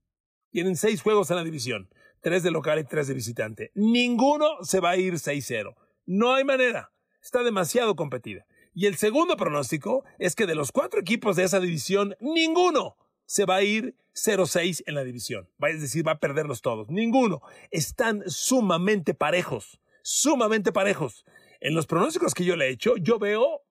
Tienen 0.51 0.77
seis 0.77 1.01
juegos 1.01 1.31
en 1.31 1.37
la 1.37 1.45
división, 1.45 1.89
tres 2.21 2.43
de 2.43 2.51
local 2.51 2.79
y 2.79 2.85
tres 2.85 3.07
de 3.07 3.15
visitante. 3.15 3.71
Ninguno 3.75 4.63
se 4.63 4.81
va 4.81 4.91
a 4.91 4.97
ir 4.97 5.15
6-0. 5.15 5.75
No 6.07 6.35
hay 6.35 6.45
manera. 6.45 6.93
Está 7.23 7.43
demasiado 7.43 7.95
competida. 7.97 8.47
Y 8.73 8.87
el 8.87 8.97
segundo 8.97 9.37
pronóstico 9.37 10.05
es 10.19 10.35
que 10.35 10.47
de 10.47 10.55
los 10.55 10.73
cuatro 10.73 11.01
equipos 11.01 11.37
de 11.37 11.45
esa 11.45 11.61
división, 11.61 12.17
ninguno 12.21 12.97
se 13.27 13.45
va 13.45 13.57
a 13.57 13.63
ir 13.63 13.97
0-6 14.15 14.83
en 14.87 14.95
la 14.95 15.05
división. 15.05 15.49
Es 15.61 15.81
decir, 15.81 16.07
va 16.07 16.13
a 16.13 16.21
perderlos 16.21 16.63
todos. 16.63 16.89
Ninguno. 16.89 17.43
Están 17.71 18.23
sumamente 18.27 19.15
parejos. 19.15 19.81
Sumamente 20.03 20.73
parejos. 20.73 21.25
En 21.61 21.75
los 21.75 21.87
pronósticos 21.87 22.35
que 22.35 22.45
yo 22.45 22.57
le 22.57 22.67
he 22.67 22.71
hecho, 22.71 22.97
yo 22.97 23.19
veo 23.19 23.63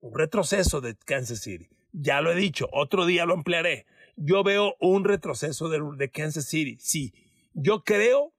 un 0.00 0.18
retroceso 0.18 0.80
de 0.80 0.96
Kansas 0.96 1.40
City. 1.40 1.68
Ya 1.92 2.20
lo 2.20 2.32
he 2.32 2.34
dicho, 2.34 2.68
otro 2.72 3.06
día 3.06 3.24
lo 3.24 3.34
ampliaré. 3.34 3.86
Yo 4.16 4.42
veo 4.42 4.74
un 4.80 5.04
retroceso 5.04 5.68
de, 5.68 5.80
de 5.96 6.10
Kansas 6.10 6.46
City. 6.46 6.76
Sí, 6.80 7.14
yo 7.52 7.84
creo, 7.84 8.33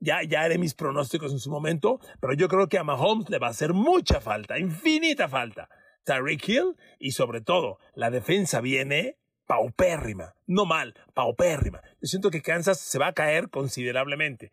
ya, 0.00 0.22
ya 0.22 0.42
haré 0.42 0.58
mis 0.58 0.74
pronósticos 0.74 1.32
en 1.32 1.38
su 1.38 1.50
momento, 1.50 2.00
pero 2.20 2.34
yo 2.34 2.48
creo 2.48 2.68
que 2.68 2.78
a 2.78 2.84
Mahomes 2.84 3.28
le 3.30 3.38
va 3.38 3.48
a 3.48 3.50
hacer 3.50 3.72
mucha 3.72 4.20
falta, 4.20 4.58
infinita 4.58 5.28
falta. 5.28 5.68
Tyreek 6.04 6.48
Hill 6.48 6.76
y 6.98 7.12
sobre 7.12 7.40
todo 7.40 7.78
la 7.94 8.10
defensa 8.10 8.60
viene 8.60 9.18
paupérrima, 9.46 10.34
no 10.46 10.64
mal, 10.64 10.94
paupérrima. 11.14 11.80
Yo 12.00 12.06
siento 12.06 12.30
que 12.30 12.42
Kansas 12.42 12.80
se 12.80 12.98
va 12.98 13.08
a 13.08 13.12
caer 13.12 13.50
considerablemente. 13.50 14.52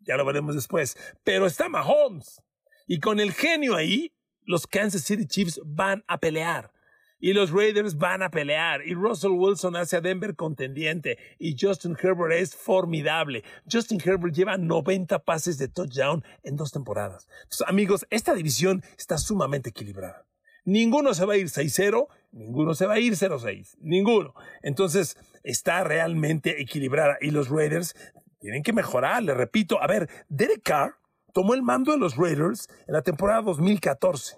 Ya 0.00 0.16
lo 0.16 0.24
veremos 0.24 0.54
después. 0.54 0.96
Pero 1.24 1.46
está 1.46 1.68
Mahomes. 1.68 2.42
Y 2.86 3.00
con 3.00 3.20
el 3.20 3.32
genio 3.32 3.76
ahí, 3.76 4.12
los 4.42 4.66
Kansas 4.66 5.02
City 5.02 5.26
Chiefs 5.26 5.60
van 5.64 6.04
a 6.08 6.18
pelear. 6.18 6.72
Y 7.20 7.32
los 7.32 7.50
Raiders 7.50 7.98
van 7.98 8.22
a 8.22 8.30
pelear. 8.30 8.86
Y 8.86 8.94
Russell 8.94 9.32
Wilson 9.32 9.76
hace 9.76 9.96
a 9.96 10.00
Denver 10.00 10.36
contendiente. 10.36 11.18
Y 11.38 11.56
Justin 11.58 11.96
Herbert 12.00 12.32
es 12.32 12.54
formidable. 12.54 13.42
Justin 13.70 14.00
Herbert 14.04 14.34
lleva 14.34 14.56
90 14.56 15.18
pases 15.20 15.58
de 15.58 15.68
touchdown 15.68 16.24
en 16.42 16.56
dos 16.56 16.70
temporadas. 16.70 17.28
Amigos, 17.66 18.06
esta 18.10 18.34
división 18.34 18.82
está 18.96 19.18
sumamente 19.18 19.70
equilibrada. 19.70 20.26
Ninguno 20.64 21.14
se 21.14 21.24
va 21.24 21.32
a 21.32 21.36
ir 21.38 21.46
6-0, 21.46 22.08
ninguno 22.32 22.74
se 22.74 22.86
va 22.86 22.94
a 22.94 23.00
ir 23.00 23.14
0-6, 23.14 23.76
ninguno. 23.80 24.34
Entonces, 24.62 25.16
está 25.42 25.82
realmente 25.82 26.60
equilibrada. 26.60 27.16
Y 27.20 27.30
los 27.30 27.48
Raiders 27.48 27.96
tienen 28.38 28.62
que 28.62 28.72
mejorar, 28.72 29.22
le 29.22 29.34
repito. 29.34 29.82
A 29.82 29.86
ver, 29.86 30.08
Derek 30.28 30.62
Carr 30.62 30.96
tomó 31.32 31.54
el 31.54 31.62
mando 31.62 31.92
de 31.92 31.98
los 31.98 32.16
Raiders 32.16 32.68
en 32.86 32.94
la 32.94 33.02
temporada 33.02 33.42
2014 33.42 34.36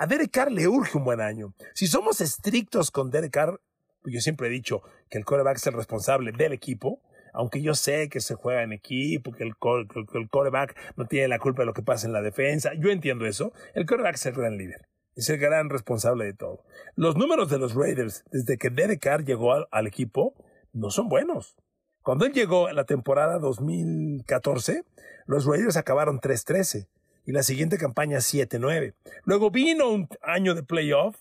a 0.00 0.06
Derek 0.06 0.30
Carr 0.30 0.52
le 0.52 0.68
urge 0.68 0.96
un 0.96 1.04
buen 1.04 1.20
año. 1.20 1.54
Si 1.74 1.88
somos 1.88 2.20
estrictos 2.20 2.92
con 2.92 3.10
Derek 3.10 3.32
Carr, 3.32 3.60
pues 4.00 4.14
yo 4.14 4.20
siempre 4.20 4.46
he 4.46 4.50
dicho 4.50 4.82
que 5.10 5.18
el 5.18 5.24
quarterback 5.24 5.56
es 5.56 5.66
el 5.66 5.74
responsable 5.74 6.30
del 6.30 6.52
equipo, 6.52 7.00
aunque 7.32 7.62
yo 7.62 7.74
sé 7.74 8.08
que 8.08 8.20
se 8.20 8.36
juega 8.36 8.62
en 8.62 8.72
equipo, 8.72 9.32
que 9.32 9.42
el, 9.42 9.56
quarterback 9.56 10.76
no 10.96 11.06
tiene 11.06 11.26
la 11.26 11.40
culpa 11.40 11.62
de 11.62 11.66
lo 11.66 11.74
que 11.74 11.82
pasa 11.82 12.06
en 12.06 12.12
la 12.12 12.22
defensa, 12.22 12.70
yo 12.78 12.90
entiendo 12.90 13.26
eso, 13.26 13.52
el 13.74 13.86
quarterback 13.86 14.14
es 14.14 14.26
el 14.26 14.34
gran 14.34 14.56
líder, 14.56 14.86
es 15.16 15.28
el 15.30 15.38
gran 15.38 15.68
responsable 15.68 16.26
de 16.26 16.34
todo. 16.34 16.62
Los 16.94 17.16
números 17.16 17.50
de 17.50 17.58
los 17.58 17.74
Raiders 17.74 18.22
desde 18.30 18.56
que 18.56 18.70
Derek 18.70 19.00
Carr 19.00 19.24
llegó 19.24 19.52
al, 19.52 19.66
al 19.72 19.88
equipo 19.88 20.34
no 20.72 20.90
son 20.90 21.08
buenos. 21.08 21.56
Cuando 22.02 22.24
él 22.24 22.32
llegó 22.32 22.68
en 22.68 22.76
la 22.76 22.84
temporada 22.84 23.40
2014, 23.40 24.84
los 25.26 25.44
Raiders 25.44 25.76
acabaron 25.76 26.20
3-13 26.20 26.86
y 27.28 27.32
la 27.32 27.42
siguiente 27.42 27.76
campaña 27.76 28.18
7-9. 28.20 28.94
Luego 29.24 29.50
vino 29.50 29.90
un 29.90 30.08
año 30.22 30.54
de 30.54 30.62
playoff, 30.62 31.14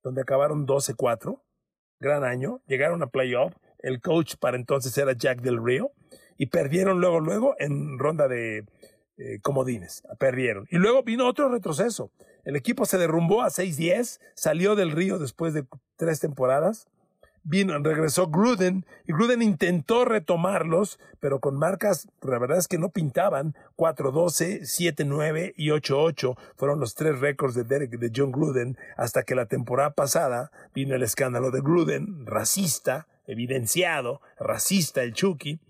donde 0.00 0.22
acabaron 0.22 0.64
12-4, 0.64 1.42
gran 1.98 2.22
año, 2.22 2.62
llegaron 2.68 3.02
a 3.02 3.08
playoff, 3.08 3.52
el 3.80 4.00
coach 4.00 4.36
para 4.36 4.56
entonces 4.56 4.96
era 4.96 5.12
Jack 5.12 5.40
Del 5.40 5.58
Rio, 5.60 5.90
y 6.38 6.46
perdieron 6.46 7.00
luego, 7.00 7.18
luego 7.18 7.56
en 7.58 7.98
ronda 7.98 8.28
de 8.28 8.58
eh, 9.16 9.40
comodines, 9.42 10.04
perdieron. 10.20 10.68
Y 10.70 10.76
luego 10.76 11.02
vino 11.02 11.26
otro 11.26 11.48
retroceso. 11.48 12.12
El 12.44 12.54
equipo 12.54 12.86
se 12.86 12.98
derrumbó 12.98 13.42
a 13.42 13.48
6-10, 13.48 14.20
salió 14.36 14.76
del 14.76 14.92
Río 14.92 15.18
después 15.18 15.52
de 15.52 15.64
tres 15.96 16.20
temporadas, 16.20 16.86
vino, 17.42 17.78
regresó 17.78 18.28
Gruden 18.28 18.86
y 19.06 19.12
Gruden 19.12 19.42
intentó 19.42 20.04
retomarlos, 20.04 20.98
pero 21.20 21.40
con 21.40 21.56
marcas, 21.56 22.08
la 22.22 22.38
verdad 22.38 22.58
es 22.58 22.68
que 22.68 22.78
no 22.78 22.90
pintaban. 22.90 23.54
4-12, 23.76 24.60
7-9 24.62 25.54
y 25.56 25.68
8-8 25.68 26.36
fueron 26.56 26.80
los 26.80 26.94
tres 26.94 27.20
récords 27.20 27.54
de 27.54 27.64
Derek, 27.64 27.98
de 27.98 28.12
John 28.14 28.32
Gruden, 28.32 28.76
hasta 28.96 29.22
que 29.22 29.34
la 29.34 29.46
temporada 29.46 29.94
pasada 29.94 30.50
vino 30.74 30.94
el 30.94 31.02
escándalo 31.02 31.50
de 31.50 31.60
Gruden, 31.60 32.26
racista, 32.26 33.08
evidenciado, 33.26 34.20
racista 34.38 35.02
el 35.02 35.14
Chucky, 35.14 35.60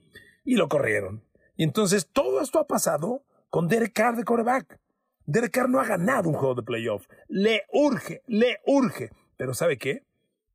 y 0.44 0.56
lo 0.56 0.68
corrieron. 0.68 1.24
Y 1.56 1.64
entonces 1.64 2.08
todo 2.12 2.40
esto 2.40 2.58
ha 2.58 2.66
pasado 2.66 3.22
con 3.50 3.68
Derek 3.68 3.92
Carr 3.92 4.16
de 4.16 4.24
coreback. 4.24 4.78
Derek 5.26 5.52
Carr 5.52 5.68
no 5.68 5.80
ha 5.80 5.84
ganado 5.84 6.28
un 6.28 6.34
juego 6.34 6.54
de 6.54 6.62
playoff. 6.62 7.06
Le 7.28 7.64
urge, 7.72 8.22
le 8.26 8.58
urge. 8.66 9.10
Pero 9.36 9.54
¿sabe 9.54 9.78
qué? 9.78 10.02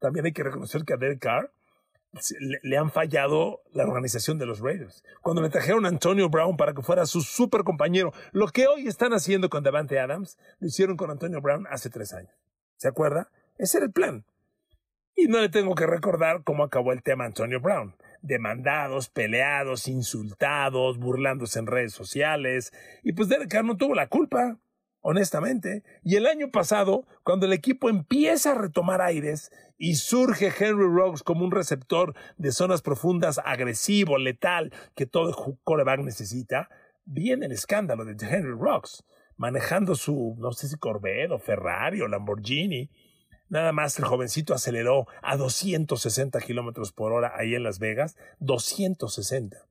También 0.05 0.27
hay 0.27 0.33
que 0.33 0.43
reconocer 0.43 0.85
que 0.85 0.93
a 0.93 0.97
Derek 0.97 1.17
Carr 1.17 1.51
le, 2.61 2.77
han 2.77 2.91
fallado 2.91 3.63
la 3.73 3.85
organización 3.85 4.37
de 4.37 4.45
los 4.45 4.59
Raiders. 4.59 5.03
Cuando 5.23 5.41
le 5.41 5.49
trajeron 5.49 5.83
a 5.83 5.89
Antonio 5.89 6.29
Brown 6.29 6.57
para 6.57 6.75
que 6.75 6.83
fuera 6.83 7.07
su 7.07 7.21
super 7.21 7.63
compañero, 7.63 8.13
lo 8.31 8.45
que 8.49 8.67
hoy 8.67 8.87
están 8.87 9.13
haciendo 9.13 9.49
con 9.49 9.63
Davante 9.63 9.99
Adams, 9.99 10.37
lo 10.59 10.67
hicieron 10.67 10.95
con 10.95 11.09
Antonio 11.09 11.41
Brown 11.41 11.65
hace 11.71 11.89
tres 11.89 12.13
años. 12.13 12.29
¿Se 12.77 12.87
acuerda? 12.87 13.31
Ese 13.57 13.77
era 13.77 13.87
el 13.87 13.93
plan. 13.93 14.25
Y 15.15 15.25
no 15.25 15.39
le 15.39 15.49
tengo 15.49 15.73
que 15.73 15.87
recordar 15.87 16.43
cómo 16.43 16.63
acabó 16.63 16.91
el 16.91 17.01
tema 17.01 17.25
Antonio 17.25 17.59
Brown. 17.59 17.95
Demandados, 18.21 19.09
peleados, 19.09 19.87
insultados, 19.87 20.99
burlándose 20.99 21.57
en 21.57 21.65
redes 21.65 21.93
sociales. 21.93 22.71
Y 23.01 23.13
pues 23.13 23.27
Derek 23.27 23.49
Carr 23.49 23.65
no 23.65 23.75
tuvo 23.75 23.95
la 23.95 24.05
culpa 24.05 24.59
honestamente. 25.07 25.83
Y 26.03 26.15
el 26.15 26.25
año 26.25 26.49
pasado, 26.49 27.05
cuando 27.21 27.45
el 27.45 27.53
equipo 27.53 27.89
empieza 27.89 28.51
a 28.51 28.55
retomar 28.55 29.01
aires 29.01 29.51
y 29.77 29.95
surge 29.95 30.47
Henry 30.47 30.87
Rocks 30.87 31.21
como 31.21 31.45
un 31.45 31.51
receptor 31.51 32.15
de 32.37 32.51
zonas 32.51 32.81
profundas 32.81 33.39
agresivo, 33.45 34.17
letal, 34.17 34.73
que 34.95 35.05
todo 35.05 35.59
coreback 35.63 35.99
necesita, 35.99 36.69
viene 37.05 37.45
el 37.45 37.51
escándalo 37.51 38.03
de 38.03 38.13
Henry 38.19 38.57
Rocks, 38.59 39.03
manejando 39.37 39.93
su, 39.93 40.35
no 40.39 40.51
sé 40.53 40.67
si 40.67 40.75
Corvette 40.77 41.31
o 41.31 41.37
Ferrari 41.37 42.01
o 42.01 42.07
Lamborghini. 42.07 42.89
Nada 43.47 43.73
más 43.73 43.99
el 43.99 44.05
jovencito 44.05 44.55
aceleró 44.55 45.05
a 45.21 45.37
260 45.37 46.41
kilómetros 46.41 46.91
por 46.91 47.13
hora 47.13 47.31
ahí 47.37 47.53
en 47.53 47.61
Las 47.61 47.77
Vegas, 47.77 48.17
260. 48.39 49.67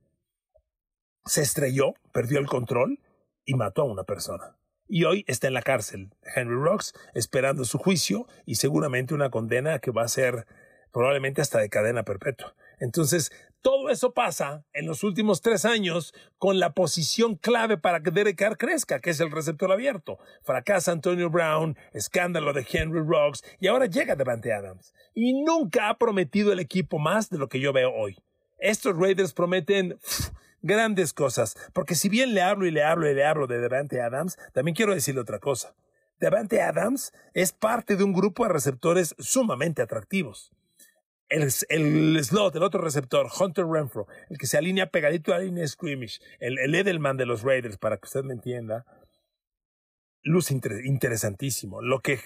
Se 1.24 1.42
estrelló, 1.42 1.94
perdió 2.12 2.38
el 2.38 2.46
control 2.46 3.00
y 3.44 3.54
mató 3.54 3.82
a 3.82 3.86
una 3.86 4.04
persona 4.04 4.56
y 4.88 5.04
hoy 5.04 5.24
está 5.26 5.48
en 5.48 5.54
la 5.54 5.62
cárcel, 5.62 6.10
Henry 6.34 6.56
Rocks, 6.56 6.94
esperando 7.14 7.64
su 7.64 7.78
juicio 7.78 8.26
y 8.44 8.56
seguramente 8.56 9.14
una 9.14 9.30
condena 9.30 9.78
que 9.78 9.90
va 9.90 10.02
a 10.02 10.08
ser 10.08 10.46
probablemente 10.92 11.40
hasta 11.42 11.58
de 11.58 11.68
cadena 11.68 12.04
perpetua. 12.04 12.54
Entonces, 12.78 13.32
todo 13.62 13.88
eso 13.88 14.12
pasa 14.12 14.66
en 14.74 14.86
los 14.86 15.02
últimos 15.02 15.40
tres 15.40 15.64
años 15.64 16.12
con 16.36 16.60
la 16.60 16.74
posición 16.74 17.36
clave 17.36 17.78
para 17.78 18.02
que 18.02 18.10
Derek 18.10 18.36
Carr 18.36 18.58
crezca, 18.58 19.00
que 19.00 19.08
es 19.08 19.20
el 19.20 19.30
receptor 19.30 19.72
abierto. 19.72 20.18
Fracasa 20.42 20.92
Antonio 20.92 21.30
Brown, 21.30 21.76
escándalo 21.94 22.52
de 22.52 22.66
Henry 22.70 23.00
Rocks 23.00 23.42
y 23.58 23.68
ahora 23.68 23.86
llega 23.86 24.16
Devante 24.16 24.52
Adams. 24.52 24.92
Y 25.14 25.42
nunca 25.42 25.88
ha 25.88 25.96
prometido 25.96 26.52
el 26.52 26.60
equipo 26.60 26.98
más 26.98 27.30
de 27.30 27.38
lo 27.38 27.48
que 27.48 27.58
yo 27.58 27.72
veo 27.72 27.90
hoy. 27.90 28.18
Estos 28.58 28.96
Raiders 28.98 29.32
prometen 29.32 29.98
grandes 30.64 31.12
cosas. 31.12 31.56
Porque 31.72 31.94
si 31.94 32.08
bien 32.08 32.34
le 32.34 32.42
hablo 32.42 32.66
y 32.66 32.72
le 32.72 32.82
hablo 32.82 33.08
y 33.08 33.14
le 33.14 33.24
hablo 33.24 33.46
de 33.46 33.58
Devante 33.58 34.00
Adams, 34.00 34.36
también 34.52 34.74
quiero 34.74 34.94
decirle 34.94 35.20
otra 35.20 35.38
cosa. 35.38 35.76
Devante 36.18 36.60
Adams 36.62 37.12
es 37.34 37.52
parte 37.52 37.96
de 37.96 38.04
un 38.04 38.12
grupo 38.12 38.44
de 38.44 38.52
receptores 38.52 39.14
sumamente 39.18 39.82
atractivos. 39.82 40.52
El, 41.28 41.50
slot, 41.50 42.54
el 42.54 42.62
otro 42.62 42.80
receptor, 42.80 43.28
Hunter 43.40 43.66
Renfro, 43.66 44.06
el 44.30 44.38
que 44.38 44.46
se 44.46 44.56
alinea 44.56 44.90
pegadito 44.90 45.32
a 45.32 45.38
la 45.38 45.44
línea 45.44 45.66
scrimmage, 45.66 46.20
el, 46.38 46.58
el 46.58 46.74
Edelman 46.74 47.16
de 47.16 47.26
los 47.26 47.42
Raiders, 47.42 47.76
para 47.76 47.96
que 47.96 48.06
usted 48.06 48.22
me 48.22 48.34
entienda, 48.34 48.84
luz 50.22 50.52
interesantísimo. 50.52 51.82
Lo 51.82 52.00
que 52.00 52.20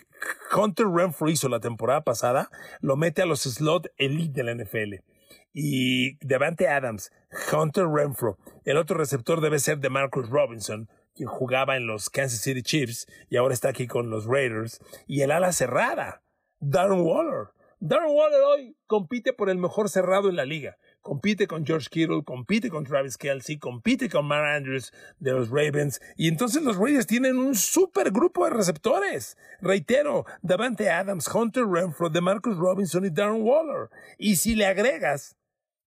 Hunter 0.54 0.88
Renfro 0.88 1.30
hizo 1.30 1.48
la 1.48 1.60
temporada 1.60 2.02
pasada, 2.02 2.50
lo 2.80 2.96
mete 2.96 3.22
a 3.22 3.26
los 3.26 3.42
slot 3.42 3.88
elite 3.96 4.42
de 4.42 4.44
la 4.44 4.54
NFL 4.54 5.17
y 5.60 6.16
Devante 6.24 6.68
Adams, 6.68 7.10
Hunter 7.52 7.88
Renfro. 7.88 8.38
El 8.64 8.76
otro 8.76 8.96
receptor 8.96 9.40
debe 9.40 9.58
ser 9.58 9.80
de 9.80 9.90
Marcus 9.90 10.30
Robinson, 10.30 10.88
quien 11.16 11.28
jugaba 11.28 11.76
en 11.76 11.88
los 11.88 12.10
Kansas 12.10 12.42
City 12.42 12.62
Chiefs 12.62 13.08
y 13.28 13.38
ahora 13.38 13.54
está 13.54 13.70
aquí 13.70 13.88
con 13.88 14.08
los 14.08 14.26
Raiders. 14.26 14.78
Y 15.08 15.22
el 15.22 15.32
ala 15.32 15.50
cerrada, 15.50 16.22
Darren 16.60 17.00
Waller. 17.00 17.48
Darren 17.80 18.14
Waller 18.14 18.40
hoy 18.42 18.76
compite 18.86 19.32
por 19.32 19.50
el 19.50 19.58
mejor 19.58 19.88
cerrado 19.88 20.28
en 20.28 20.36
la 20.36 20.44
liga. 20.44 20.76
compite 21.00 21.46
con 21.46 21.64
George 21.64 21.88
Kittle, 21.90 22.22
compite 22.22 22.70
con 22.70 22.84
Travis 22.84 23.16
Kelsey, 23.16 23.58
compite 23.58 24.08
con 24.08 24.26
Mark 24.26 24.46
Andrews 24.46 24.92
de 25.18 25.32
los 25.32 25.48
Ravens. 25.48 26.00
Y 26.16 26.28
entonces 26.28 26.62
los 26.62 26.76
Raiders 26.76 27.06
tienen 27.06 27.38
un 27.38 27.54
super 27.54 28.12
grupo 28.12 28.44
de 28.44 28.50
receptores. 28.50 29.36
Reitero, 29.60 30.24
Davante 30.42 30.90
Adams, 30.90 31.26
Hunter 31.34 31.64
Renfro, 31.66 32.10
DeMarcus 32.10 32.58
Robinson 32.58 33.06
y 33.06 33.10
Darren 33.10 33.42
Waller. 33.42 33.88
Y 34.18 34.36
si 34.36 34.54
le 34.54 34.66
agregas 34.66 35.37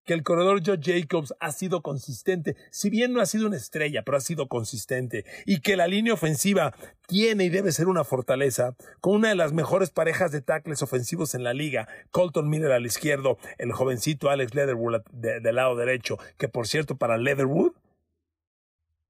que 0.04 0.14
el 0.14 0.22
corredor 0.22 0.62
Joe 0.64 0.78
Jacobs 0.80 1.34
ha 1.40 1.52
sido 1.52 1.82
consistente, 1.82 2.56
si 2.70 2.90
bien 2.90 3.12
no 3.12 3.20
ha 3.20 3.26
sido 3.26 3.46
una 3.46 3.56
estrella, 3.56 4.02
pero 4.02 4.16
ha 4.16 4.20
sido 4.20 4.48
consistente, 4.48 5.24
y 5.46 5.60
que 5.60 5.76
la 5.76 5.86
línea 5.86 6.14
ofensiva 6.14 6.74
tiene 7.06 7.44
y 7.44 7.48
debe 7.48 7.72
ser 7.72 7.88
una 7.88 8.04
fortaleza, 8.04 8.74
con 9.00 9.14
una 9.14 9.28
de 9.28 9.34
las 9.34 9.52
mejores 9.52 9.90
parejas 9.90 10.32
de 10.32 10.42
tackles 10.42 10.82
ofensivos 10.82 11.34
en 11.34 11.44
la 11.44 11.54
liga, 11.54 11.88
Colton 12.10 12.48
Miller 12.48 12.72
al 12.72 12.86
izquierdo, 12.86 13.38
el 13.58 13.72
jovencito 13.72 14.30
Alex 14.30 14.54
Leatherwood 14.54 15.02
del 15.12 15.54
lado 15.54 15.76
derecho, 15.76 16.18
que 16.38 16.48
por 16.48 16.66
cierto 16.66 16.96
para 16.96 17.18
Leatherwood 17.18 17.72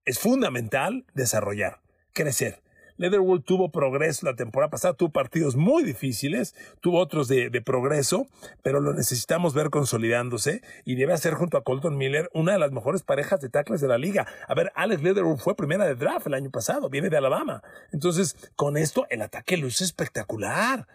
es 0.05 0.19
fundamental 0.19 1.05
desarrollar, 1.15 1.81
crecer 2.13 2.62
Leatherwood 2.97 3.43
tuvo 3.43 3.71
progreso 3.71 4.27
la 4.27 4.35
temporada 4.35 4.71
pasada, 4.71 4.95
tuvo 4.95 5.11
partidos 5.11 5.57
muy 5.57 5.83
difíciles, 5.83 6.55
tuvo 6.81 6.99
otros 6.99 7.29
de, 7.29 7.51
progreso, 7.63 8.27
pero 8.63 8.81
lo 8.81 8.93
necesitamos 8.93 9.55
ver 9.55 9.71
consolidándose 9.71 10.63
y 10.85 10.97
debe 10.97 11.17
ser 11.17 11.35
junto 11.35 11.57
a 11.57 11.63
Colton 11.63 11.97
Miller 11.97 12.29
una 12.33 12.53
de 12.53 12.59
las 12.59 12.73
mejores 12.73 13.03
parejas 13.03 13.41
de 13.41 13.49
tackles 13.49 13.81
de 13.81 13.89
la 13.89 13.99
liga. 13.99 14.27
A 14.49 14.55
ver, 14.55 14.73
Alex 14.75 15.03
Leatherwood 15.03 15.39
fue 15.39 15.55
primera 15.55 15.85
de 15.85 15.95
draft 15.95 16.27
el 16.27 16.35
año 16.35 16.51
pasado, 16.51 16.91
viene 16.91 17.11
de 17.11 17.17
Alabama. 17.17 17.63
Entonces, 17.93 18.37
con 18.57 18.77
esto, 18.77 19.07
el 19.11 19.23
ataque 19.23 19.57
luce 19.57 19.85
espectacular. 19.85 20.87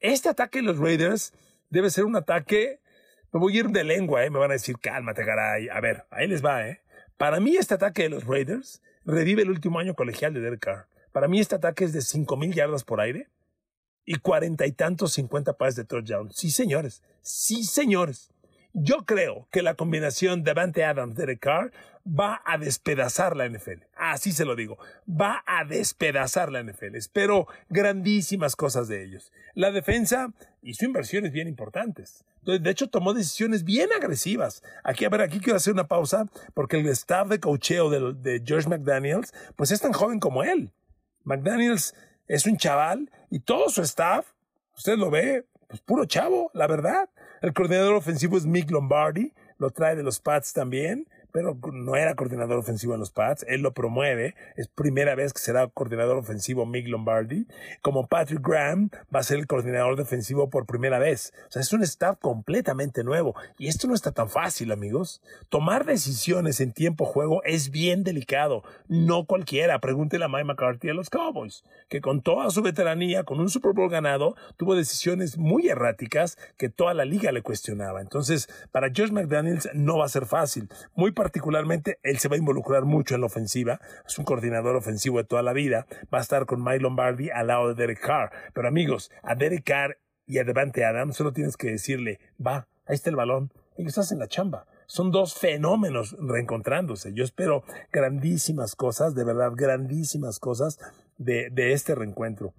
Este 0.00 0.28
ataque 0.28 0.60
de 0.60 0.64
los 0.64 0.78
Raiders 0.78 1.32
debe 1.70 1.90
ser 1.90 2.04
un 2.04 2.16
ataque. 2.16 2.80
Me 3.32 3.40
voy 3.40 3.56
a 3.56 3.60
ir 3.60 3.68
de 3.68 3.84
lengua, 3.84 4.24
¿eh? 4.24 4.30
me 4.30 4.38
van 4.38 4.50
a 4.50 4.54
decir, 4.54 4.78
cálmate, 4.78 5.24
caray. 5.24 5.68
A 5.68 5.80
ver, 5.80 6.06
ahí 6.10 6.28
les 6.28 6.44
va, 6.44 6.68
¿eh? 6.68 6.80
Para 7.16 7.40
mí, 7.40 7.56
este 7.56 7.74
ataque 7.74 8.04
de 8.04 8.08
los 8.08 8.24
Raiders 8.24 8.82
revive 9.04 9.42
el 9.42 9.50
último 9.50 9.78
año 9.78 9.94
colegial 9.94 10.34
de 10.34 10.40
Derek 10.40 10.60
Carr. 10.60 10.86
Para 11.14 11.28
mí 11.28 11.38
este 11.38 11.54
ataque 11.54 11.84
es 11.84 11.92
de 11.92 12.00
5.000 12.00 12.54
yardas 12.54 12.82
por 12.82 13.00
aire 13.00 13.28
y 14.04 14.16
cuarenta 14.16 14.66
y 14.66 14.72
tantos 14.72 15.12
50 15.12 15.56
pases 15.56 15.76
de 15.76 15.84
touchdown. 15.84 16.32
Sí, 16.32 16.50
señores. 16.50 17.04
Sí, 17.22 17.62
señores. 17.62 18.32
Yo 18.72 19.04
creo 19.06 19.46
que 19.52 19.62
la 19.62 19.76
combinación 19.76 20.42
de 20.42 20.52
Davante 20.52 20.82
Adams, 20.82 21.14
Derek 21.14 21.38
Carr, 21.38 21.70
va 22.04 22.42
a 22.44 22.58
despedazar 22.58 23.36
la 23.36 23.48
NFL. 23.48 23.84
Así 23.94 24.32
se 24.32 24.44
lo 24.44 24.56
digo. 24.56 24.76
Va 25.08 25.44
a 25.46 25.64
despedazar 25.64 26.50
la 26.50 26.64
NFL. 26.64 26.96
Espero 26.96 27.46
grandísimas 27.68 28.56
cosas 28.56 28.88
de 28.88 29.04
ellos. 29.04 29.30
La 29.54 29.70
defensa 29.70 30.32
hizo 30.62 30.84
inversiones 30.84 31.30
bien 31.30 31.46
importantes. 31.46 32.24
De 32.42 32.68
hecho, 32.68 32.88
tomó 32.88 33.14
decisiones 33.14 33.62
bien 33.62 33.90
agresivas. 33.92 34.64
Aquí, 34.82 35.04
a 35.04 35.10
ver, 35.10 35.20
aquí 35.20 35.38
quiero 35.38 35.58
hacer 35.58 35.74
una 35.74 35.86
pausa 35.86 36.26
porque 36.54 36.80
el 36.80 36.88
staff 36.88 37.28
de 37.28 37.38
cocheo 37.38 37.88
de, 37.88 38.14
de 38.14 38.42
George 38.44 38.68
McDaniels, 38.68 39.32
pues 39.54 39.70
es 39.70 39.80
tan 39.80 39.92
joven 39.92 40.18
como 40.18 40.42
él. 40.42 40.72
McDaniels 41.24 41.94
es 42.28 42.46
un 42.46 42.56
chaval 42.56 43.10
y 43.30 43.40
todo 43.40 43.68
su 43.68 43.82
staff, 43.82 44.32
usted 44.76 44.96
lo 44.96 45.10
ve, 45.10 45.46
pues 45.68 45.80
puro 45.80 46.04
chavo, 46.04 46.50
la 46.54 46.66
verdad. 46.66 47.10
El 47.42 47.52
coordinador 47.52 47.94
ofensivo 47.94 48.36
es 48.36 48.46
Mick 48.46 48.70
Lombardi, 48.70 49.32
lo 49.58 49.70
trae 49.70 49.96
de 49.96 50.02
los 50.02 50.20
Pats 50.20 50.52
también 50.52 51.06
pero 51.34 51.58
no 51.72 51.96
era 51.96 52.14
coordinador 52.14 52.58
ofensivo 52.58 52.94
en 52.94 53.00
los 53.00 53.10
Pats, 53.10 53.44
él 53.48 53.60
lo 53.60 53.74
promueve, 53.74 54.36
es 54.54 54.68
primera 54.68 55.16
vez 55.16 55.32
que 55.32 55.40
será 55.40 55.66
coordinador 55.66 56.16
ofensivo 56.16 56.64
Mick 56.64 56.86
Lombardi, 56.86 57.48
como 57.82 58.06
Patrick 58.06 58.40
Graham 58.40 58.90
va 59.12 59.18
a 59.18 59.24
ser 59.24 59.40
el 59.40 59.48
coordinador 59.48 59.96
defensivo 59.96 60.48
por 60.48 60.64
primera 60.64 61.00
vez, 61.00 61.32
o 61.48 61.50
sea, 61.50 61.60
es 61.60 61.72
un 61.72 61.82
staff 61.82 62.18
completamente 62.20 63.02
nuevo, 63.02 63.34
y 63.58 63.66
esto 63.66 63.88
no 63.88 63.94
está 63.94 64.12
tan 64.12 64.30
fácil, 64.30 64.70
amigos. 64.70 65.22
Tomar 65.48 65.84
decisiones 65.84 66.60
en 66.60 66.72
tiempo 66.72 67.04
juego 67.04 67.42
es 67.42 67.72
bien 67.72 68.04
delicado, 68.04 68.62
no 68.86 69.26
cualquiera, 69.26 69.80
pregúntele 69.80 70.26
a 70.26 70.28
Mike 70.28 70.44
McCarthy 70.44 70.90
a 70.90 70.94
los 70.94 71.10
Cowboys, 71.10 71.64
que 71.88 72.00
con 72.00 72.22
toda 72.22 72.48
su 72.50 72.62
veteranía, 72.62 73.24
con 73.24 73.40
un 73.40 73.50
Super 73.50 73.72
Bowl 73.72 73.90
ganado, 73.90 74.36
tuvo 74.56 74.76
decisiones 74.76 75.36
muy 75.36 75.66
erráticas 75.66 76.38
que 76.56 76.68
toda 76.68 76.94
la 76.94 77.04
liga 77.04 77.32
le 77.32 77.42
cuestionaba. 77.42 78.00
Entonces, 78.00 78.48
para 78.70 78.90
George 78.94 79.12
McDaniels 79.12 79.68
no 79.74 79.98
va 79.98 80.04
a 80.04 80.08
ser 80.08 80.26
fácil, 80.26 80.68
muy 80.94 81.10
particularmente, 81.24 81.98
él 82.02 82.18
se 82.18 82.28
va 82.28 82.34
a 82.34 82.38
involucrar 82.38 82.84
mucho 82.84 83.14
en 83.14 83.22
la 83.22 83.28
ofensiva. 83.28 83.80
Es 84.06 84.18
un 84.18 84.26
coordinador 84.26 84.76
ofensivo 84.76 85.16
de 85.16 85.24
toda 85.24 85.40
la 85.40 85.54
vida. 85.54 85.86
Va 86.12 86.18
a 86.18 86.20
estar 86.20 86.44
con 86.44 86.62
Mike 86.62 86.80
Lombardi 86.80 87.30
al 87.30 87.46
lado 87.46 87.68
de 87.68 87.74
Derek 87.74 87.98
Carr. 87.98 88.30
Pero 88.52 88.68
amigos, 88.68 89.10
a 89.22 89.34
Derek 89.34 89.64
Carr 89.64 89.96
y 90.26 90.36
a 90.36 90.44
Devante 90.44 90.84
Adams 90.84 91.16
solo 91.16 91.32
tienes 91.32 91.56
que 91.56 91.70
decirle, 91.70 92.20
va, 92.38 92.68
ahí 92.84 92.94
está 92.94 93.08
el 93.08 93.16
balón. 93.16 93.50
Ellos 93.78 93.96
hacen 93.96 94.18
la 94.18 94.28
chamba. 94.28 94.66
Son 94.84 95.10
dos 95.10 95.32
fenómenos 95.32 96.14
reencontrándose. 96.20 97.14
Yo 97.14 97.24
espero 97.24 97.64
grandísimas 97.90 98.76
cosas, 98.76 99.14
de 99.14 99.24
verdad, 99.24 99.52
grandísimas 99.54 100.38
cosas 100.38 100.78
de, 101.16 101.48
de 101.50 101.72
este 101.72 101.94
reencuentro. 101.94 102.52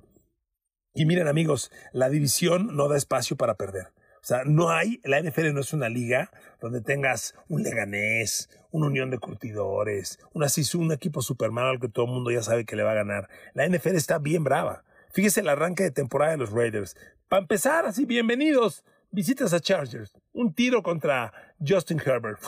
Y 0.95 1.05
miren 1.05 1.27
amigos, 1.27 1.71
la 1.93 2.09
división 2.09 2.75
no 2.75 2.87
da 2.87 2.97
espacio 2.97 3.37
para 3.37 3.57
perder. 3.57 3.89
O 4.25 4.27
sea, 4.27 4.41
no 4.43 4.71
hay, 4.71 4.99
la 5.03 5.21
NFL 5.21 5.53
no 5.53 5.59
es 5.59 5.71
una 5.71 5.87
liga 5.87 6.31
donde 6.59 6.81
tengas 6.81 7.35
un 7.47 7.61
Leganés, 7.61 8.49
una 8.71 8.87
unión 8.87 9.11
de 9.11 9.19
curtidores, 9.19 10.17
un 10.33 10.43
un 10.81 10.91
equipo 10.91 11.21
super 11.21 11.51
malo 11.51 11.69
al 11.69 11.79
que 11.79 11.89
todo 11.89 12.05
el 12.05 12.11
mundo 12.11 12.31
ya 12.31 12.41
sabe 12.41 12.65
que 12.65 12.75
le 12.75 12.81
va 12.81 12.93
a 12.93 12.95
ganar. 12.95 13.29
La 13.53 13.69
NFL 13.69 13.93
está 13.93 14.17
bien 14.17 14.43
brava. 14.43 14.83
Fíjese 15.11 15.41
el 15.41 15.49
arranque 15.49 15.83
de 15.83 15.91
temporada 15.91 16.31
de 16.31 16.37
los 16.37 16.49
Raiders. 16.49 16.97
Para 17.29 17.43
empezar, 17.43 17.85
así, 17.85 18.05
bienvenidos. 18.05 18.83
Visitas 19.11 19.53
a 19.53 19.59
Chargers. 19.59 20.11
Un 20.33 20.55
tiro 20.55 20.81
contra 20.81 21.31
Justin 21.59 22.01
Herbert. 22.03 22.39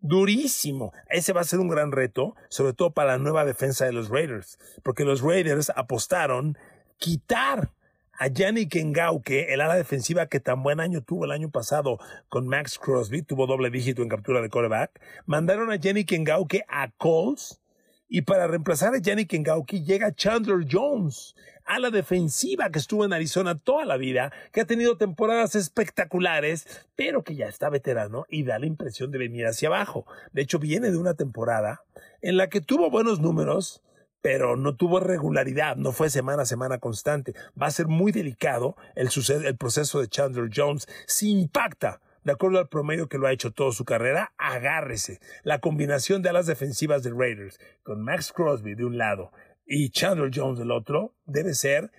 durísimo. 0.00 0.94
Ese 1.10 1.34
va 1.34 1.42
a 1.42 1.44
ser 1.44 1.58
un 1.58 1.68
gran 1.68 1.92
reto, 1.92 2.34
sobre 2.48 2.72
todo 2.72 2.94
para 2.94 3.12
la 3.12 3.18
nueva 3.18 3.44
defensa 3.44 3.84
de 3.84 3.92
los 3.92 4.08
Raiders, 4.08 4.58
porque 4.82 5.04
los 5.04 5.20
Raiders 5.20 5.70
apostaron 5.76 6.56
quitar 6.96 7.72
a 8.18 8.28
Yannick 8.28 8.76
Ngauke, 8.76 9.52
el 9.52 9.60
ala 9.60 9.76
defensiva 9.76 10.26
que 10.26 10.40
tan 10.40 10.62
buen 10.62 10.80
año 10.80 11.02
tuvo 11.02 11.24
el 11.24 11.32
año 11.32 11.50
pasado 11.50 11.98
con 12.28 12.46
Max 12.46 12.78
Crosby, 12.78 13.22
tuvo 13.22 13.46
doble 13.46 13.70
dígito 13.70 14.02
en 14.02 14.08
captura 14.08 14.40
de 14.40 14.50
coreback, 14.50 15.00
mandaron 15.26 15.70
a 15.70 15.76
Yannick 15.76 16.12
Ngauke 16.12 16.64
a 16.68 16.90
Colts 16.92 17.60
y 18.08 18.22
para 18.22 18.46
reemplazar 18.46 18.94
a 18.94 18.98
Yannick 18.98 19.32
Ngauke 19.32 19.82
llega 19.82 20.14
Chandler 20.14 20.66
Jones, 20.70 21.34
ala 21.64 21.90
defensiva 21.90 22.70
que 22.70 22.78
estuvo 22.78 23.04
en 23.04 23.12
Arizona 23.12 23.58
toda 23.58 23.84
la 23.84 23.96
vida, 23.96 24.32
que 24.52 24.60
ha 24.60 24.66
tenido 24.66 24.96
temporadas 24.96 25.54
espectaculares, 25.54 26.86
pero 26.94 27.24
que 27.24 27.34
ya 27.34 27.48
está 27.48 27.70
veterano 27.70 28.26
y 28.28 28.44
da 28.44 28.58
la 28.58 28.66
impresión 28.66 29.10
de 29.10 29.18
venir 29.18 29.46
hacia 29.46 29.68
abajo. 29.68 30.06
De 30.32 30.42
hecho, 30.42 30.58
viene 30.58 30.90
de 30.90 30.98
una 30.98 31.14
temporada 31.14 31.82
en 32.20 32.36
la 32.36 32.48
que 32.48 32.60
tuvo 32.60 32.90
buenos 32.90 33.20
números, 33.20 33.82
pero 34.24 34.56
no 34.56 34.74
tuvo 34.74 35.00
regularidad, 35.00 35.76
no 35.76 35.92
fue 35.92 36.08
semana 36.08 36.44
a 36.44 36.46
semana 36.46 36.78
constante. 36.78 37.34
Va 37.60 37.66
a 37.66 37.70
ser 37.70 37.88
muy 37.88 38.10
delicado 38.10 38.74
el, 38.94 39.10
el 39.44 39.56
proceso 39.58 40.00
de 40.00 40.08
Chandler 40.08 40.48
Jones 40.50 40.88
si 41.06 41.30
impacta 41.30 42.00
de 42.22 42.32
acuerdo 42.32 42.58
al 42.58 42.70
promedio 42.70 43.06
que 43.06 43.18
lo 43.18 43.26
ha 43.26 43.32
hecho 43.32 43.52
toda 43.52 43.72
su 43.72 43.84
carrera, 43.84 44.32
agárrese. 44.38 45.20
La 45.42 45.58
combinación 45.58 46.22
de 46.22 46.30
alas 46.30 46.46
defensivas 46.46 47.02
de 47.02 47.10
Raiders 47.10 47.60
con 47.82 48.02
Max 48.02 48.32
Crosby 48.32 48.74
de 48.74 48.86
un 48.86 48.96
lado 48.96 49.30
y 49.66 49.90
Chandler 49.90 50.30
Jones 50.34 50.58
del 50.58 50.70
otro 50.70 51.14
debe 51.26 51.52
ser 51.52 51.92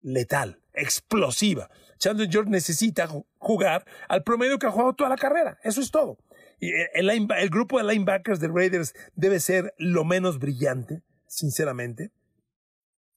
letal, 0.00 0.62
explosiva. 0.72 1.68
Chandler 1.98 2.30
Jones 2.32 2.48
necesita 2.48 3.06
jugar 3.36 3.84
al 4.08 4.22
promedio 4.22 4.58
que 4.58 4.66
ha 4.66 4.70
jugado 4.70 4.94
toda 4.94 5.10
la 5.10 5.18
carrera. 5.18 5.58
Eso 5.62 5.82
es 5.82 5.90
todo. 5.90 6.16
El, 6.58 7.10
el 7.10 7.50
grupo 7.50 7.76
de 7.76 7.84
linebackers 7.92 8.40
de 8.40 8.48
Raiders 8.48 8.94
debe 9.14 9.40
ser 9.40 9.74
lo 9.76 10.06
menos 10.06 10.38
brillante 10.38 11.02
sinceramente, 11.34 12.12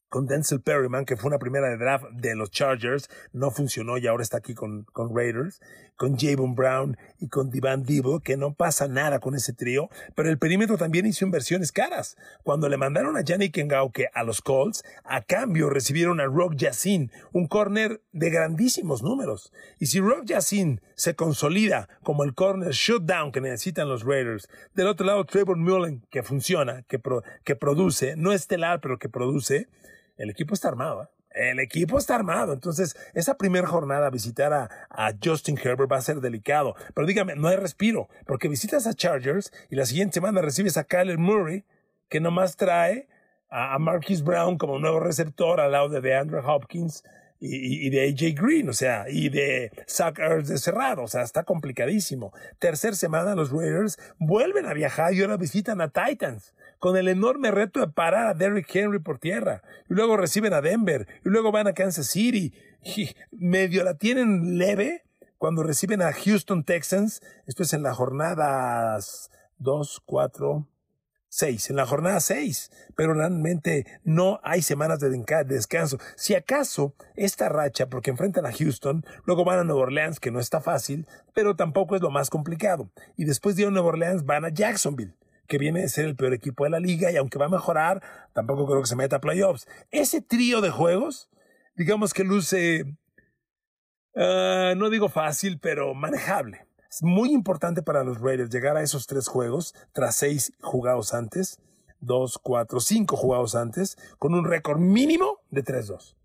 con 0.09 0.25
Denzel 0.25 0.61
Perryman, 0.61 1.05
que 1.05 1.17
fue 1.17 1.29
una 1.29 1.39
primera 1.39 1.69
de 1.69 1.77
draft 1.77 2.05
de 2.11 2.35
los 2.35 2.51
Chargers, 2.51 3.09
no 3.33 3.51
funcionó 3.51 3.97
y 3.97 4.07
ahora 4.07 4.23
está 4.23 4.37
aquí 4.37 4.53
con, 4.53 4.83
con 4.93 5.15
Raiders, 5.15 5.59
con 5.97 6.17
Javon 6.17 6.55
Brown 6.55 6.97
y 7.19 7.27
con 7.27 7.49
Divan 7.49 7.83
Debo, 7.83 8.19
que 8.19 8.37
no 8.37 8.53
pasa 8.53 8.87
nada 8.87 9.19
con 9.19 9.35
ese 9.35 9.51
trío, 9.53 9.89
pero 10.15 10.29
el 10.29 10.37
perímetro 10.37 10.77
también 10.77 11.05
hizo 11.05 11.25
inversiones 11.25 11.71
caras. 11.71 12.15
Cuando 12.43 12.69
le 12.69 12.77
mandaron 12.77 13.17
a 13.17 13.21
Yannick 13.21 13.57
Ngauke 13.57 14.09
a 14.13 14.23
los 14.23 14.41
Colts, 14.41 14.83
a 15.03 15.21
cambio 15.21 15.69
recibieron 15.69 16.21
a 16.21 16.25
Rock 16.25 16.55
Yassin, 16.55 17.11
un 17.33 17.47
corner 17.47 18.01
de 18.11 18.29
grandísimos 18.29 19.01
números. 19.01 19.51
Y 19.79 19.87
si 19.87 19.99
Rock 19.99 20.25
Yassin 20.25 20.81
se 20.95 21.15
consolida 21.15 21.89
como 22.03 22.23
el 22.23 22.35
corner 22.35 22.71
shutdown 22.71 23.31
que 23.31 23.41
necesitan 23.41 23.89
los 23.89 24.03
Raiders, 24.03 24.47
del 24.75 24.87
otro 24.87 25.05
lado 25.05 25.25
Trevor 25.25 25.57
Mullen, 25.57 26.05
que 26.11 26.23
funciona, 26.23 26.83
que, 26.83 27.01
que 27.43 27.55
produce, 27.55 28.15
no 28.15 28.31
estelar, 28.31 28.79
pero 28.81 28.99
que 28.99 29.09
produce, 29.09 29.67
el 30.17 30.29
equipo 30.29 30.53
está 30.53 30.67
armado. 30.67 31.03
¿eh? 31.03 31.07
El 31.37 31.59
equipo 31.59 31.97
está 31.97 32.15
armado. 32.15 32.53
Entonces, 32.53 32.95
esa 33.13 33.37
primera 33.37 33.67
jornada, 33.67 34.09
visitar 34.09 34.53
a, 34.53 35.13
Justin 35.23 35.57
Herbert 35.57 35.91
va 35.91 35.97
a 35.97 36.01
ser 36.01 36.19
delicado. 36.19 36.75
Pero 36.93 37.07
dígame, 37.07 37.35
no 37.35 37.47
hay 37.47 37.57
respiro, 37.57 38.09
porque 38.25 38.47
visitas 38.47 38.87
a 38.87 38.93
Chargers 38.93 39.51
y 39.69 39.75
la 39.75 39.85
siguiente 39.85 40.15
semana 40.15 40.41
recibes 40.41 40.77
a 40.77 40.83
Kyler 40.83 41.17
Murray, 41.17 41.63
que 42.09 42.19
nomás 42.19 42.55
trae 42.55 43.07
a, 43.49 43.77
Marquis 43.79 44.23
Brown 44.23 44.57
como 44.57 44.79
nuevo 44.79 44.99
receptor 44.99 45.59
al 45.59 45.71
lado 45.71 45.89
de 45.89 46.01
DeAndre 46.01 46.39
Hopkins. 46.39 47.03
y, 47.39 47.91
de 47.91 48.09
AJ 48.09 48.33
Green, 48.33 48.67
o 48.67 48.73
sea, 48.73 49.05
y 49.07 49.29
de 49.29 49.71
Zach 49.87 50.17
Ertz 50.17 50.47
de 50.47 50.57
cerrado, 50.57 51.03
o 51.03 51.07
sea, 51.07 51.21
está 51.21 51.43
complicadísimo. 51.43 52.33
Tercer 52.57 52.95
semana 52.95 53.35
los 53.35 53.51
Raiders 53.51 53.99
vuelven 54.17 54.65
a 54.65 54.73
viajar 54.73 55.13
y 55.13 55.21
ahora 55.21 55.37
visitan 55.37 55.79
a 55.79 55.89
Titans 55.89 56.55
con 56.79 56.97
el 56.97 57.07
enorme 57.07 57.51
reto 57.51 57.79
de 57.79 57.87
parar 57.87 58.27
a 58.27 58.33
Derrick 58.33 58.73
Henry 58.75 58.99
por 58.99 59.19
tierra. 59.19 59.61
Y 59.89 59.93
luego 59.93 60.17
reciben 60.17 60.53
a 60.53 60.61
Denver, 60.61 61.07
y 61.25 61.29
luego 61.29 61.51
van 61.51 61.67
a 61.67 61.73
Kansas 61.73 62.07
City. 62.07 62.53
Medio 63.31 63.83
la 63.83 63.95
tienen 63.95 64.57
leve 64.57 65.03
cuando 65.37 65.63
reciben 65.63 66.01
a 66.01 66.13
Houston 66.13 66.63
Texans. 66.63 67.21
Esto 67.45 67.63
es 67.63 67.73
en 67.73 67.83
la 67.83 67.93
jornada 67.93 68.97
2, 69.57 70.01
4, 70.05 70.67
6, 71.29 71.69
en 71.69 71.75
la 71.75 71.85
jornada 71.85 72.19
6, 72.19 72.71
pero 72.95 73.13
realmente 73.13 73.85
no 74.03 74.39
hay 74.43 74.61
semanas 74.61 74.99
de 74.99 75.09
descanso. 75.45 75.97
Si 76.15 76.35
acaso 76.35 76.95
esta 77.15 77.49
racha, 77.49 77.87
porque 77.89 78.11
enfrentan 78.11 78.45
a 78.45 78.53
Houston, 78.53 79.05
luego 79.25 79.43
van 79.43 79.59
a 79.59 79.63
Nueva 79.63 79.83
Orleans, 79.83 80.19
que 80.19 80.31
no 80.31 80.39
está 80.39 80.61
fácil, 80.61 81.05
pero 81.33 81.55
tampoco 81.55 81.95
es 81.95 82.01
lo 82.01 82.11
más 82.11 82.29
complicado. 82.29 82.89
Y 83.17 83.25
después 83.25 83.55
de 83.55 83.69
Nueva 83.69 83.89
Orleans 83.89 84.25
van 84.25 84.45
a 84.45 84.49
Jacksonville 84.49 85.13
que 85.47 85.57
viene 85.57 85.81
de 85.81 85.89
ser 85.89 86.05
el 86.05 86.15
peor 86.15 86.33
equipo 86.33 86.65
de 86.65 86.69
la 86.69 86.79
liga 86.79 87.11
y 87.11 87.17
aunque 87.17 87.39
va 87.39 87.45
a 87.45 87.49
mejorar, 87.49 88.01
tampoco 88.33 88.65
creo 88.67 88.81
que 88.81 88.87
se 88.87 88.95
meta 88.95 89.17
a 89.17 89.21
playoffs. 89.21 89.67
Ese 89.91 90.21
trío 90.21 90.61
de 90.61 90.69
juegos, 90.69 91.29
digamos 91.75 92.13
que 92.13 92.23
luce, 92.23 92.85
ah, 94.15 94.73
no 94.77 94.89
digo 94.89 95.09
fácil, 95.09 95.59
pero 95.59 95.93
manejable. 95.93 96.67
Es 96.89 97.03
muy 97.03 97.31
importante 97.31 97.81
para 97.81 98.03
los 98.03 98.21
Raiders 98.21 98.49
llegar 98.49 98.77
a 98.77 98.81
esos 98.81 99.07
tres 99.07 99.27
juegos 99.27 99.75
tras 99.93 100.15
seis 100.15 100.53
jugados 100.61 101.13
antes, 101.13 101.59
dos, 101.99 102.39
cuatro, 102.41 102.79
cinco 102.79 103.17
jugados 103.17 103.55
antes, 103.55 103.97
con 104.19 104.33
un 104.33 104.45
récord 104.45 104.79
mínimo 104.79 105.39
de 105.49 105.63
3-2. 105.63 106.15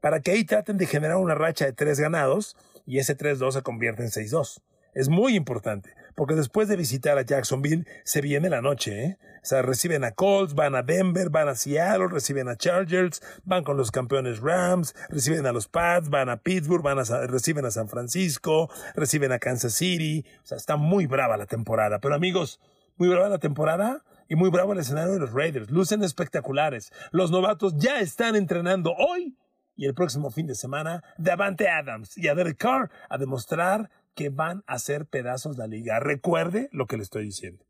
Para 0.00 0.20
que 0.20 0.30
ahí 0.30 0.44
traten 0.44 0.78
de 0.78 0.86
generar 0.86 1.16
una 1.16 1.34
racha 1.34 1.66
de 1.66 1.72
tres 1.72 2.00
ganados 2.00 2.56
y 2.86 2.98
ese 2.98 3.16
3-2 3.16 3.52
se 3.52 3.62
convierta 3.62 4.02
en 4.02 4.10
6-2. 4.10 4.62
Es 4.94 5.08
muy 5.08 5.36
importante, 5.36 5.94
porque 6.18 6.34
después 6.34 6.66
de 6.66 6.74
visitar 6.74 7.16
a 7.16 7.22
Jacksonville 7.22 7.86
se 8.02 8.20
viene 8.20 8.50
la 8.50 8.60
noche, 8.60 9.04
¿eh? 9.04 9.18
O 9.40 9.46
sea, 9.46 9.62
reciben 9.62 10.02
a 10.02 10.10
Colts, 10.10 10.52
van 10.52 10.74
a 10.74 10.82
Denver, 10.82 11.30
van 11.30 11.46
a 11.46 11.54
Seattle, 11.54 12.08
reciben 12.08 12.48
a 12.48 12.56
Chargers, 12.56 13.22
van 13.44 13.62
con 13.62 13.76
los 13.76 13.92
campeones 13.92 14.40
Rams, 14.40 14.96
reciben 15.10 15.46
a 15.46 15.52
los 15.52 15.68
Pats, 15.68 16.10
van 16.10 16.28
a 16.28 16.38
Pittsburgh, 16.38 16.82
van 16.82 16.98
a, 16.98 17.04
reciben 17.28 17.64
a 17.66 17.70
San 17.70 17.88
Francisco, 17.88 18.68
reciben 18.96 19.30
a 19.30 19.38
Kansas 19.38 19.74
City. 19.74 20.24
O 20.42 20.46
sea, 20.46 20.56
está 20.56 20.76
muy 20.76 21.06
brava 21.06 21.36
la 21.36 21.46
temporada. 21.46 22.00
Pero 22.00 22.16
amigos, 22.16 22.60
muy 22.96 23.08
brava 23.08 23.28
la 23.28 23.38
temporada 23.38 24.02
y 24.28 24.34
muy 24.34 24.50
bravo 24.50 24.72
el 24.72 24.80
escenario 24.80 25.12
de 25.12 25.20
los 25.20 25.32
Raiders. 25.32 25.70
Lucen 25.70 26.02
espectaculares. 26.02 26.90
Los 27.12 27.30
novatos 27.30 27.74
ya 27.76 28.00
están 28.00 28.34
entrenando 28.34 28.92
hoy 28.92 29.36
y 29.76 29.86
el 29.86 29.94
próximo 29.94 30.30
fin 30.30 30.48
de 30.48 30.56
semana 30.56 31.04
Davante 31.16 31.68
Adams 31.68 32.18
y 32.18 32.26
a 32.26 32.34
Derek 32.34 32.58
Carr 32.58 32.90
a 33.08 33.16
demostrar 33.18 33.88
que 34.18 34.30
van 34.30 34.64
a 34.66 34.72
hacer 34.72 35.06
pedazos 35.06 35.58
la 35.58 35.68
liga. 35.68 36.00
Recuerde 36.00 36.68
lo 36.72 36.86
que 36.86 36.96
le 36.96 37.04
estoy 37.04 37.24
diciendo. 37.24 37.64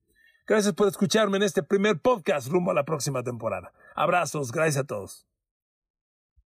Gracias 0.46 0.72
por 0.72 0.88
escucharme 0.88 1.36
en 1.36 1.42
este 1.42 1.62
primer 1.62 2.00
podcast 2.00 2.48
rumbo 2.48 2.70
a 2.70 2.74
la 2.74 2.86
próxima 2.86 3.22
temporada. 3.22 3.70
Abrazos, 3.94 4.50
gracias 4.50 4.82
a 4.82 4.86
todos. 4.86 5.26